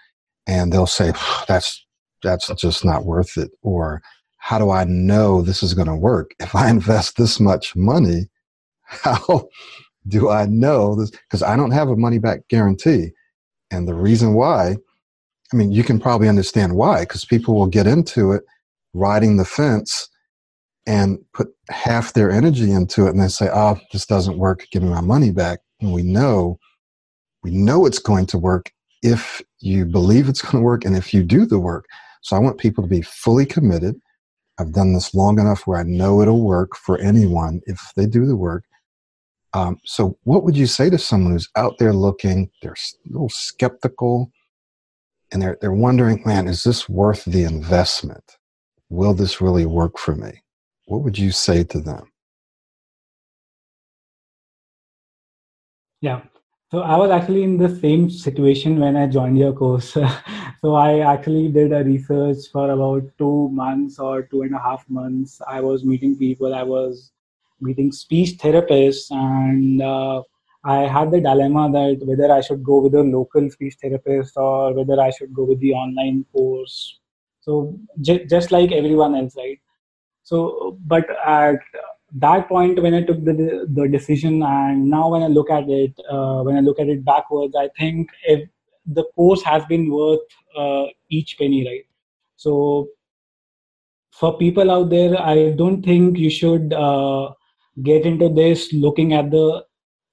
and 0.47 0.73
they'll 0.73 0.87
say 0.87 1.13
that's 1.47 1.85
that's 2.23 2.47
just 2.55 2.83
not 2.83 3.05
worth 3.05 3.37
it 3.37 3.51
or 3.61 4.01
how 4.37 4.57
do 4.57 4.71
i 4.71 4.83
know 4.83 5.41
this 5.41 5.63
is 5.63 5.73
going 5.73 5.87
to 5.87 5.95
work 5.95 6.31
if 6.39 6.55
i 6.55 6.69
invest 6.77 7.17
this 7.17 7.39
much 7.39 7.75
money 7.75 8.29
how 8.89 9.47
do 10.07 10.29
i 10.29 10.45
know 10.45 10.95
this? 10.95 11.11
Because 11.11 11.43
i 11.43 11.55
don't 11.55 11.71
have 11.71 11.89
a 11.89 11.95
money 11.95 12.19
back 12.19 12.47
guarantee. 12.49 13.11
And 13.71 13.87
the 13.87 13.93
reason 13.93 14.33
why 14.33 14.77
i 15.53 15.55
mean 15.55 15.71
you 15.71 15.83
can 15.83 15.99
probably 15.99 16.27
understand 16.27 16.75
why 16.75 17.01
because 17.01 17.25
people 17.25 17.55
will 17.55 17.67
get 17.67 17.87
into 17.87 18.31
it 18.31 18.43
riding 18.93 19.37
the 19.37 19.45
fence 19.45 20.09
and 20.87 21.19
put 21.33 21.49
half 21.69 22.13
their 22.13 22.31
energy 22.31 22.71
into 22.71 23.05
it 23.05 23.11
and 23.11 23.21
they 23.21 23.27
say 23.27 23.49
oh 23.53 23.77
this 23.91 24.05
doesn't 24.05 24.37
work. 24.39 24.67
Give 24.71 24.83
me 24.83 24.89
my 24.89 25.01
money 25.01 25.31
back. 25.31 25.59
And 25.81 25.93
we 25.93 26.03
know 26.03 26.59
we 27.43 27.51
know 27.51 27.85
it's 27.85 27.99
going 27.99 28.25
to 28.27 28.37
work 28.37 28.71
if 29.01 29.41
you 29.59 29.85
believe 29.85 30.27
it's 30.27 30.41
going 30.41 30.61
to 30.61 30.65
work 30.65 30.85
and 30.85 30.95
if 30.95 31.13
you 31.13 31.23
do 31.23 31.45
the 31.45 31.59
work. 31.59 31.85
So 32.21 32.35
I 32.35 32.39
want 32.39 32.57
people 32.57 32.83
to 32.83 32.89
be 32.89 33.01
fully 33.01 33.45
committed. 33.45 33.95
I've 34.59 34.73
done 34.73 34.93
this 34.93 35.13
long 35.13 35.39
enough 35.39 35.65
where 35.65 35.79
I 35.79 35.83
know 35.83 36.21
it'll 36.21 36.43
work 36.43 36.75
for 36.75 36.97
anyone 36.99 37.61
if 37.65 37.79
they 37.95 38.05
do 38.05 38.25
the 38.25 38.35
work. 38.35 38.65
Um, 39.53 39.79
so, 39.83 40.17
what 40.23 40.43
would 40.43 40.55
you 40.55 40.67
say 40.67 40.89
to 40.89 40.97
someone 40.97 41.33
who's 41.33 41.49
out 41.55 41.77
there 41.79 41.93
looking? 41.93 42.51
They're 42.61 42.73
a 42.73 43.09
little 43.09 43.29
skeptical, 43.29 44.31
and 45.31 45.41
they're 45.41 45.57
they're 45.59 45.73
wondering, 45.73 46.21
man, 46.25 46.47
is 46.47 46.63
this 46.63 46.87
worth 46.87 47.25
the 47.25 47.43
investment? 47.43 48.37
Will 48.89 49.13
this 49.13 49.41
really 49.41 49.65
work 49.65 49.97
for 49.97 50.15
me? 50.15 50.43
What 50.85 51.01
would 51.03 51.17
you 51.17 51.31
say 51.31 51.63
to 51.65 51.79
them? 51.79 52.11
Yeah, 56.01 56.21
so 56.71 56.81
I 56.81 56.97
was 56.97 57.09
actually 57.09 57.41
in 57.41 57.57
the 57.57 57.75
same 57.79 58.11
situation 58.11 58.79
when 58.79 58.95
I 58.95 59.07
joined 59.07 59.39
your 59.39 59.53
course. 59.53 59.93
so 60.61 60.75
I 60.75 60.99
actually 60.99 61.47
did 61.47 61.73
a 61.73 61.83
research 61.83 62.37
for 62.51 62.69
about 62.69 63.09
two 63.17 63.49
months 63.49 63.97
or 63.97 64.21
two 64.21 64.43
and 64.43 64.53
a 64.53 64.59
half 64.59 64.87
months. 64.87 65.41
I 65.47 65.61
was 65.61 65.83
meeting 65.83 66.15
people. 66.15 66.53
I 66.53 66.61
was 66.61 67.11
meeting 67.61 67.91
speech 67.91 68.37
therapists, 68.37 69.11
and 69.11 69.81
uh, 69.81 70.23
I 70.63 70.81
had 70.87 71.11
the 71.11 71.21
dilemma 71.21 71.71
that 71.71 72.05
whether 72.05 72.31
I 72.31 72.41
should 72.41 72.63
go 72.63 72.79
with 72.81 72.95
a 72.95 73.03
local 73.03 73.49
speech 73.49 73.75
therapist 73.81 74.33
or 74.35 74.73
whether 74.73 74.99
I 75.01 75.09
should 75.11 75.33
go 75.33 75.43
with 75.43 75.59
the 75.59 75.73
online 75.73 76.25
course. 76.33 76.99
So 77.41 77.79
j- 78.01 78.25
just 78.25 78.51
like 78.51 78.71
everyone 78.71 79.15
else, 79.15 79.35
right? 79.37 79.59
So, 80.23 80.77
but 80.85 81.05
at 81.25 81.59
that 82.15 82.47
point 82.47 82.81
when 82.81 82.93
i 82.93 83.03
took 83.03 83.23
the 83.23 83.67
the 83.73 83.87
decision 83.87 84.41
and 84.41 84.89
now 84.89 85.09
when 85.09 85.21
i 85.21 85.27
look 85.27 85.49
at 85.51 85.69
it 85.69 85.93
uh, 86.09 86.41
when 86.41 86.55
i 86.55 86.59
look 86.59 86.79
at 86.79 86.87
it 86.89 87.05
backwards 87.05 87.55
i 87.55 87.69
think 87.77 88.09
if 88.23 88.49
the 88.87 89.03
course 89.15 89.43
has 89.43 89.63
been 89.65 89.91
worth 89.91 90.19
uh, 90.57 90.85
each 91.09 91.37
penny 91.37 91.63
right 91.67 91.85
so 92.35 92.87
for 94.11 94.37
people 94.37 94.71
out 94.71 94.89
there 94.89 95.19
i 95.21 95.51
don't 95.51 95.83
think 95.83 96.17
you 96.17 96.29
should 96.29 96.73
uh, 96.73 97.29
get 97.83 98.05
into 98.05 98.29
this 98.29 98.71
looking 98.73 99.13
at 99.13 99.31
the 99.31 99.63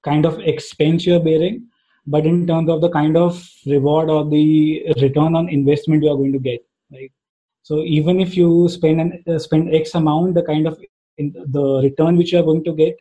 kind 0.03 0.25
of 0.25 0.39
expense 0.39 1.05
you're 1.05 1.19
bearing 1.19 1.65
but 2.05 2.25
in 2.25 2.47
terms 2.47 2.69
of 2.69 2.81
the 2.81 2.89
kind 2.89 3.17
of 3.17 3.43
reward 3.65 4.09
or 4.09 4.23
the 4.29 4.83
return 5.01 5.35
on 5.35 5.49
investment 5.49 6.03
you 6.03 6.09
are 6.09 6.15
going 6.15 6.31
to 6.31 6.39
get 6.39 6.65
right 6.91 7.11
so 7.63 7.79
even 7.79 8.21
if 8.21 8.37
you 8.37 8.69
spend 8.69 9.01
an, 9.01 9.23
uh, 9.27 9.37
spend 9.37 9.73
x 9.73 9.95
amount 9.95 10.33
the 10.33 10.43
kind 10.43 10.67
of 10.67 10.79
in 11.17 11.33
the 11.47 11.81
return 11.83 12.17
which 12.17 12.31
you 12.31 12.39
are 12.39 12.49
going 12.49 12.63
to 12.63 12.73
get 12.73 12.95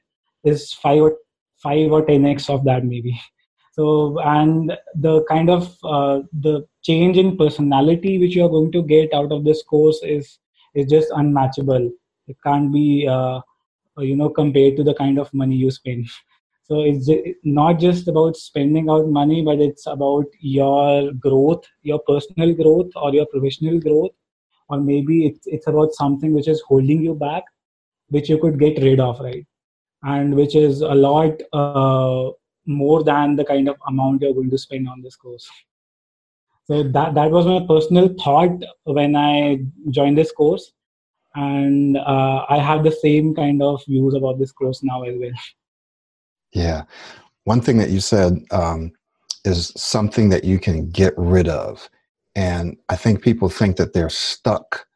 is 0.44 0.72
five 0.72 1.00
or 1.00 1.16
five 1.62 1.92
or 1.92 2.04
ten 2.04 2.24
x 2.26 2.50
of 2.50 2.64
that 2.64 2.84
maybe. 2.84 3.18
So 3.78 4.18
and 4.20 4.72
the 4.94 5.22
kind 5.24 5.50
of 5.50 5.76
uh, 5.84 6.20
the 6.32 6.66
change 6.82 7.18
in 7.18 7.36
personality 7.36 8.18
which 8.18 8.34
you 8.34 8.46
are 8.46 8.48
going 8.48 8.72
to 8.72 8.82
get 8.82 9.12
out 9.12 9.30
of 9.30 9.44
this 9.44 9.62
course 9.62 10.00
is 10.02 10.38
is 10.74 10.86
just 10.88 11.08
unmatchable. 11.14 11.90
It 12.26 12.38
can't 12.42 12.72
be 12.72 13.06
uh, 13.06 13.40
you 14.04 14.16
know 14.16 14.28
compared 14.28 14.76
to 14.76 14.84
the 14.84 14.94
kind 14.94 15.18
of 15.18 15.32
money 15.32 15.56
you 15.56 15.70
spend. 15.70 16.08
So 16.64 16.80
it's 16.80 17.08
not 17.44 17.78
just 17.78 18.08
about 18.08 18.36
spending 18.36 18.90
out 18.90 19.08
money, 19.08 19.42
but 19.42 19.60
it's 19.60 19.86
about 19.86 20.24
your 20.40 21.12
growth, 21.12 21.64
your 21.82 22.00
personal 22.00 22.54
growth, 22.54 22.90
or 22.96 23.14
your 23.14 23.26
professional 23.26 23.78
growth, 23.78 24.10
or 24.68 24.80
maybe 24.80 25.26
it's 25.26 25.46
it's 25.46 25.68
about 25.68 25.92
something 25.92 26.32
which 26.32 26.48
is 26.48 26.60
holding 26.62 27.02
you 27.02 27.14
back 27.14 27.44
which 28.08 28.28
you 28.28 28.38
could 28.38 28.58
get 28.58 28.82
rid 28.82 29.00
of 29.00 29.20
right? 29.20 29.46
And 30.02 30.34
which 30.34 30.54
is 30.54 30.82
a 30.82 30.94
lot 30.94 31.40
uh, 31.52 32.30
more 32.66 33.02
than 33.02 33.36
the 33.36 33.44
kind 33.44 33.68
of 33.68 33.76
amount 33.88 34.22
you're 34.22 34.34
going 34.34 34.50
to 34.50 34.58
spend 34.58 34.88
on 34.88 35.02
this 35.02 35.16
course. 35.16 35.48
So 36.66 36.82
that 36.82 37.14
that 37.14 37.30
was 37.30 37.46
my 37.46 37.64
personal 37.66 38.14
thought 38.22 38.62
when 38.84 39.14
I 39.16 39.64
joined 39.90 40.18
this 40.18 40.32
course, 40.32 40.72
and 41.36 41.96
uh, 41.98 42.44
I 42.48 42.58
have 42.58 42.82
the 42.82 42.90
same 42.90 43.34
kind 43.34 43.62
of 43.62 43.84
views 43.86 44.14
about 44.14 44.38
this 44.38 44.52
course 44.52 44.82
now 44.82 45.02
as 45.02 45.14
well. 45.18 45.32
Yeah, 46.52 46.84
one 47.44 47.60
thing 47.60 47.76
that 47.78 47.90
you 47.90 48.00
said 48.00 48.38
um, 48.50 48.92
is 49.44 49.72
something 49.76 50.30
that 50.30 50.44
you 50.44 50.58
can 50.58 50.88
get 50.88 51.12
rid 51.18 51.48
of, 51.48 51.90
and 52.34 52.78
I 52.88 52.96
think 52.96 53.20
people 53.20 53.50
think 53.50 53.76
that 53.76 53.92
they're 53.92 54.08
stuck 54.08 54.86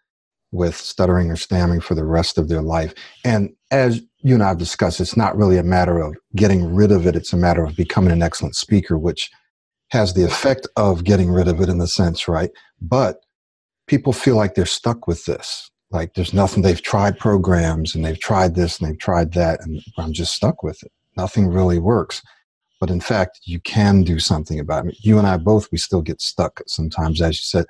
with 0.53 0.77
stuttering 0.77 1.31
or 1.31 1.37
stammering 1.37 1.81
for 1.81 1.95
the 1.95 2.05
rest 2.05 2.39
of 2.39 2.49
their 2.49 2.63
life. 2.63 2.95
And 3.25 3.51
as 3.71 4.01
you 4.19 4.35
and 4.35 4.43
I 4.43 4.49
have 4.49 4.59
discussed, 4.59 5.01
it's 5.01 5.17
not 5.17 5.37
really 5.37 5.59
a 5.59 5.63
matter 5.63 6.01
of 6.01 6.17
getting 6.35 6.75
rid 6.75 6.93
of 6.93 7.07
it. 7.07 7.17
It's 7.17 7.33
a 7.33 7.37
matter 7.37 7.65
of 7.65 7.77
becoming 7.77 8.13
an 8.13 8.23
excellent 8.23 8.57
speaker, 8.57 8.99
which 8.99 9.31
has 9.91 10.15
the 10.15 10.25
effect 10.25 10.67
of 10.77 11.05
getting 11.05 11.31
rid 11.31 11.49
of 11.49 11.61
it 11.61 11.69
in 11.69 11.79
the 11.79 11.87
sense, 11.87 12.27
right? 12.27 12.51
But 12.81 13.21
people 13.87 14.13
feel 14.13 14.37
like 14.37 14.55
they're 14.55 14.67
stuck 14.67 15.07
with 15.07 15.25
this. 15.25 15.71
Like 15.91 16.15
there's 16.15 16.33
nothing, 16.33 16.63
they've 16.63 16.81
tried 16.81 17.19
programs 17.19 17.95
and 17.95 18.05
they've 18.05 18.19
tried 18.19 18.55
this 18.55 18.79
and 18.79 18.89
they've 18.89 18.99
tried 18.99 19.33
that, 19.33 19.61
and 19.63 19.83
I'm 19.99 20.13
just 20.13 20.35
stuck 20.35 20.63
with 20.63 20.83
it. 20.83 20.93
Nothing 21.17 21.49
really 21.49 21.79
works. 21.79 22.23
But 22.81 22.91
in 22.91 23.01
fact, 23.01 23.41
you 23.45 23.61
can 23.61 24.03
do 24.03 24.19
something 24.19 24.59
about 24.59 24.87
it. 24.87 24.97
You 25.01 25.19
and 25.19 25.27
I 25.27 25.37
both, 25.37 25.69
we 25.71 25.79
still 25.79 26.01
get 26.01 26.21
stuck 26.21 26.63
sometimes, 26.67 27.21
as 27.21 27.37
you 27.37 27.43
said. 27.43 27.67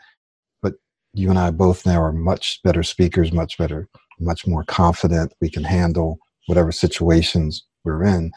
But 0.63 0.75
you 1.15 1.31
and 1.31 1.39
I 1.39 1.51
both 1.51 1.85
now 1.85 2.01
are 2.01 2.13
much 2.13 2.61
better 2.63 2.83
speakers, 2.83 3.33
much 3.33 3.59
better, 3.59 3.89
much 4.21 4.47
more 4.47 4.65
confident. 4.65 5.33
We 5.41 5.51
can 5.51 5.65
handle 5.65 6.19
whatever 6.47 6.71
situations 6.71 7.65
we're 7.85 8.05
in. 8.05 8.31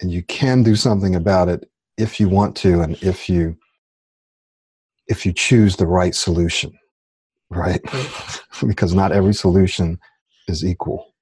And 0.00 0.12
you 0.12 0.22
can 0.22 0.62
do 0.62 0.76
something 0.76 1.16
about 1.16 1.48
it 1.48 1.68
if 1.96 2.20
you 2.20 2.28
want 2.28 2.56
to 2.56 2.80
and 2.80 2.96
if 3.02 3.28
you 3.28 3.56
if 5.08 5.26
you 5.26 5.32
choose 5.32 5.76
the 5.76 5.86
right 5.86 6.14
solution 6.14 6.72
right? 7.50 7.80
Because 8.66 8.92
not 8.92 9.12
every 9.12 9.34
solution 9.34 10.00
is 10.48 10.64
equal. 10.64 11.14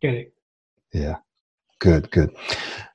Get 0.00 0.14
it. 0.14 0.32
Yeah. 0.92 1.16
Good 1.80 2.08
good. 2.12 2.30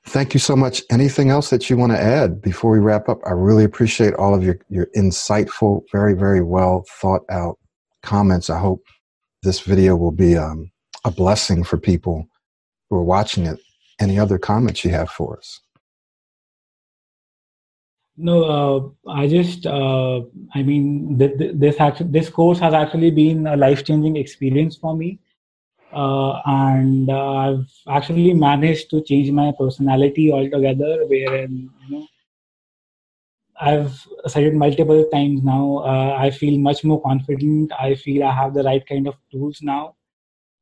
Thank 0.06 0.32
you 0.32 0.40
so 0.40 0.56
much. 0.56 0.82
Anything 0.90 1.28
else 1.28 1.50
that 1.50 1.68
you 1.68 1.76
want 1.76 1.92
to 1.92 2.00
add 2.00 2.40
before 2.40 2.70
we 2.70 2.78
wrap 2.78 3.10
up? 3.10 3.18
I 3.26 3.32
really 3.32 3.64
appreciate 3.64 4.14
all 4.14 4.34
of 4.34 4.42
your 4.42 4.58
your 4.70 4.86
insightful 4.96 5.82
very 5.92 6.14
very 6.14 6.40
well 6.40 6.86
thought 6.88 7.22
out 7.28 7.58
comments. 8.02 8.48
I 8.48 8.58
hope 8.58 8.82
this 9.42 9.60
video 9.60 9.96
will 9.96 10.12
be 10.12 10.34
um, 10.34 10.70
a 11.04 11.10
blessing 11.10 11.62
for 11.62 11.76
people 11.76 12.26
who 12.88 12.96
are 12.96 13.04
watching 13.04 13.44
it. 13.44 13.58
Any 14.00 14.18
other 14.18 14.38
comments 14.38 14.82
you 14.82 14.92
have 14.92 15.10
for 15.10 15.36
us 15.36 15.60
no, 18.16 18.44
uh, 18.44 19.10
I 19.10 19.26
just, 19.28 19.66
uh, 19.66 20.20
I 20.54 20.62
mean, 20.62 21.18
th- 21.18 21.38
th- 21.38 21.52
this 21.54 21.80
actually, 21.80 22.10
this 22.10 22.28
course 22.28 22.58
has 22.60 22.74
actually 22.74 23.10
been 23.10 23.46
a 23.46 23.56
life 23.56 23.84
changing 23.84 24.16
experience 24.16 24.76
for 24.76 24.96
me, 24.96 25.18
uh, 25.92 26.40
and 26.46 27.08
uh, 27.10 27.32
I've 27.34 27.70
actually 27.88 28.34
managed 28.34 28.90
to 28.90 29.02
change 29.02 29.30
my 29.30 29.52
personality 29.58 30.30
altogether. 30.32 31.06
Wherein, 31.06 31.70
you 31.88 31.96
know, 31.98 32.06
I've 33.60 33.94
said 34.26 34.44
it 34.44 34.54
multiple 34.54 35.04
times 35.12 35.42
now. 35.42 35.78
Uh, 35.78 36.16
I 36.18 36.30
feel 36.30 36.58
much 36.58 36.84
more 36.84 37.00
confident. 37.02 37.72
I 37.78 37.94
feel 37.94 38.24
I 38.24 38.32
have 38.32 38.54
the 38.54 38.62
right 38.64 38.84
kind 38.86 39.06
of 39.06 39.14
tools 39.30 39.60
now. 39.62 39.94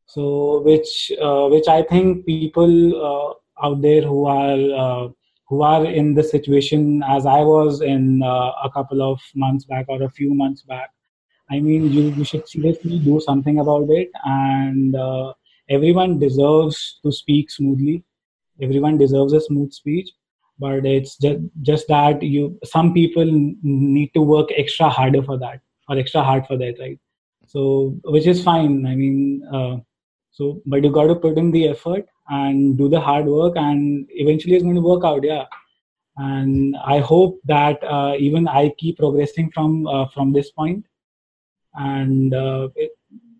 So, 0.07 0.61
which, 0.63 1.13
uh, 1.21 1.49
which 1.49 1.69
I 1.69 1.83
think 1.83 2.27
people 2.27 3.37
out 3.63 3.83
there 3.83 4.03
who 4.03 4.27
are 4.27 5.11
who 5.49 5.63
are 5.63 5.85
in 5.85 6.15
the 6.15 6.23
situation 6.23 7.03
as 7.09 7.25
I 7.25 7.41
was 7.41 7.81
in 7.81 8.23
uh, 8.23 8.53
a 8.63 8.71
couple 8.73 9.03
of 9.03 9.21
months 9.35 9.65
back 9.65 9.87
or 9.89 10.03
a 10.03 10.11
few 10.11 10.35
months 10.35 10.63
back. 10.63 10.91
I 11.51 11.61
mean, 11.61 11.91
you, 11.91 12.11
you 12.11 12.25
should 12.25 12.47
seriously 12.47 12.99
do 12.99 13.21
something 13.21 13.59
about 13.59 13.89
it. 13.89 14.11
And 14.25 14.95
uh, 14.95 15.33
everyone 15.71 16.19
deserves 16.19 17.01
to 17.03 17.11
speak 17.11 17.51
smoothly. 17.51 18.05
Everyone 18.61 18.99
deserves 18.99 19.33
a 19.33 19.41
smooth 19.41 19.73
speech. 19.73 20.11
But 20.59 20.85
it's 20.85 21.17
just, 21.17 21.39
just 21.63 21.89
that 21.89 22.23
you 22.23 22.59
some 22.65 22.93
people 22.93 23.25
need 23.63 24.13
to 24.15 24.21
work 24.21 24.49
extra 24.57 24.89
harder 24.91 25.23
for 25.23 25.39
that 25.39 25.61
or 25.89 25.97
extra 25.97 26.23
hard 26.23 26.47
for 26.47 26.59
that, 26.59 26.75
right? 26.81 26.99
So, 27.47 27.97
which 28.05 28.27
is 28.27 28.43
fine. 28.43 28.85
I 28.85 28.95
mean, 28.97 29.47
uh, 29.51 29.77
so 30.31 30.61
but 30.67 30.83
you 30.85 30.91
got 30.91 31.07
to 31.07 31.15
put 31.15 31.39
in 31.39 31.51
the 31.51 31.69
effort 31.69 32.07
and 32.29 32.77
do 32.79 32.89
the 32.89 33.01
hard 33.01 33.27
work 33.27 33.55
and 33.57 34.07
eventually 34.11 34.55
it's 34.55 34.65
going 34.65 34.75
to 34.75 34.81
work 34.81 35.05
out 35.05 35.25
yeah. 35.25 35.47
And 36.17 36.77
i 36.85 36.99
hope 36.99 37.41
that 37.45 37.83
uh, 37.85 38.15
even 38.19 38.49
i 38.49 38.71
keep 38.79 38.99
progressing 38.99 39.51
from 39.53 39.87
uh, 39.87 40.07
from 40.09 40.33
this 40.33 40.51
point. 40.51 40.85
and 41.75 42.35
uh, 42.35 42.69
it, 42.75 42.91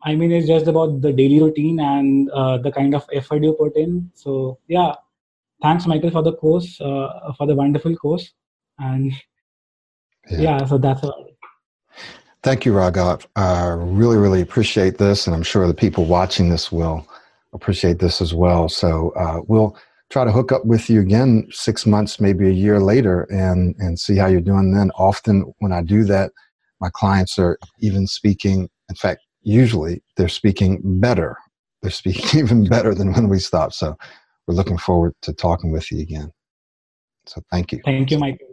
i 0.09 0.15
mean 0.19 0.33
it's 0.35 0.47
just 0.47 0.69
about 0.73 1.01
the 1.05 1.13
daily 1.13 1.41
routine 1.43 1.81
and 1.81 2.31
uh, 2.31 2.57
the 2.59 2.71
kind 2.71 2.95
of 2.95 3.09
effort 3.13 3.43
you 3.43 3.53
put 3.53 3.77
in. 3.77 4.11
So 4.15 4.59
yeah. 4.69 4.95
Thanks 5.61 5.87
michael 5.89 6.13
for 6.13 6.23
the 6.23 6.35
course 6.35 6.81
uh, 6.81 7.33
for 7.37 7.47
the 7.49 7.55
wonderful 7.55 7.97
course. 7.97 8.31
And 8.79 9.13
yeah, 10.31 10.41
yeah 10.41 10.65
so 10.67 10.79
that's 10.79 11.03
all 11.03 11.28
Thank 12.49 12.65
you, 12.65 12.73
Raghav. 12.73 13.27
I 13.37 13.67
really, 13.73 14.17
really 14.17 14.41
appreciate 14.41 14.97
this, 14.97 15.27
and 15.27 15.37
I'm 15.37 15.43
sure 15.43 15.67
the 15.67 15.75
people 15.75 16.07
watching 16.07 16.49
this 16.49 16.73
will 16.73 17.07
appreciate 17.53 17.99
this 17.99 18.23
as 18.23 18.33
well. 18.33 18.71
So 18.71 19.11
uh, 19.17 19.43
we'll 19.47 19.77
try 20.09 20.25
to 20.25 20.33
hook 20.33 20.51
up 20.51 20.65
with 20.65 20.89
you 20.89 21.03
again 21.03 21.47
six 21.51 21.85
months, 21.85 22.21
maybe 22.21 22.49
a 22.49 22.51
year 22.51 22.81
later, 22.81 23.25
and 23.25 23.77
and 23.79 23.99
see 23.99 24.17
how 24.17 24.29
you're 24.29 24.41
doing. 24.41 24.73
Then 24.73 24.91
often 24.93 25.53
when 25.59 25.73
I 25.73 25.83
do 25.83 26.05
that, 26.05 26.33
my 26.81 26.89
clients 26.89 27.39
are 27.39 27.59
even 27.81 28.07
speaking. 28.07 28.71
In 28.89 28.95
fact, 28.95 29.21
usually 29.43 30.03
they're 30.17 30.31
speaking 30.31 30.81
better. 30.83 31.37
They're 31.83 31.91
speaking 31.91 32.41
even 32.43 32.67
better 32.67 32.95
than 32.95 33.13
when 33.13 33.29
we 33.29 33.41
stopped. 33.41 33.75
So 33.75 33.95
we're 34.47 34.55
looking 34.55 34.79
forward 34.79 35.13
to 35.21 35.35
talking 35.35 35.71
with 35.71 35.93
you 35.93 36.01
again. 36.01 36.33
So 37.27 37.43
thank 37.53 37.73
you. 37.73 37.83
Thank 37.85 38.11
you, 38.11 38.19
Michael. 38.19 38.48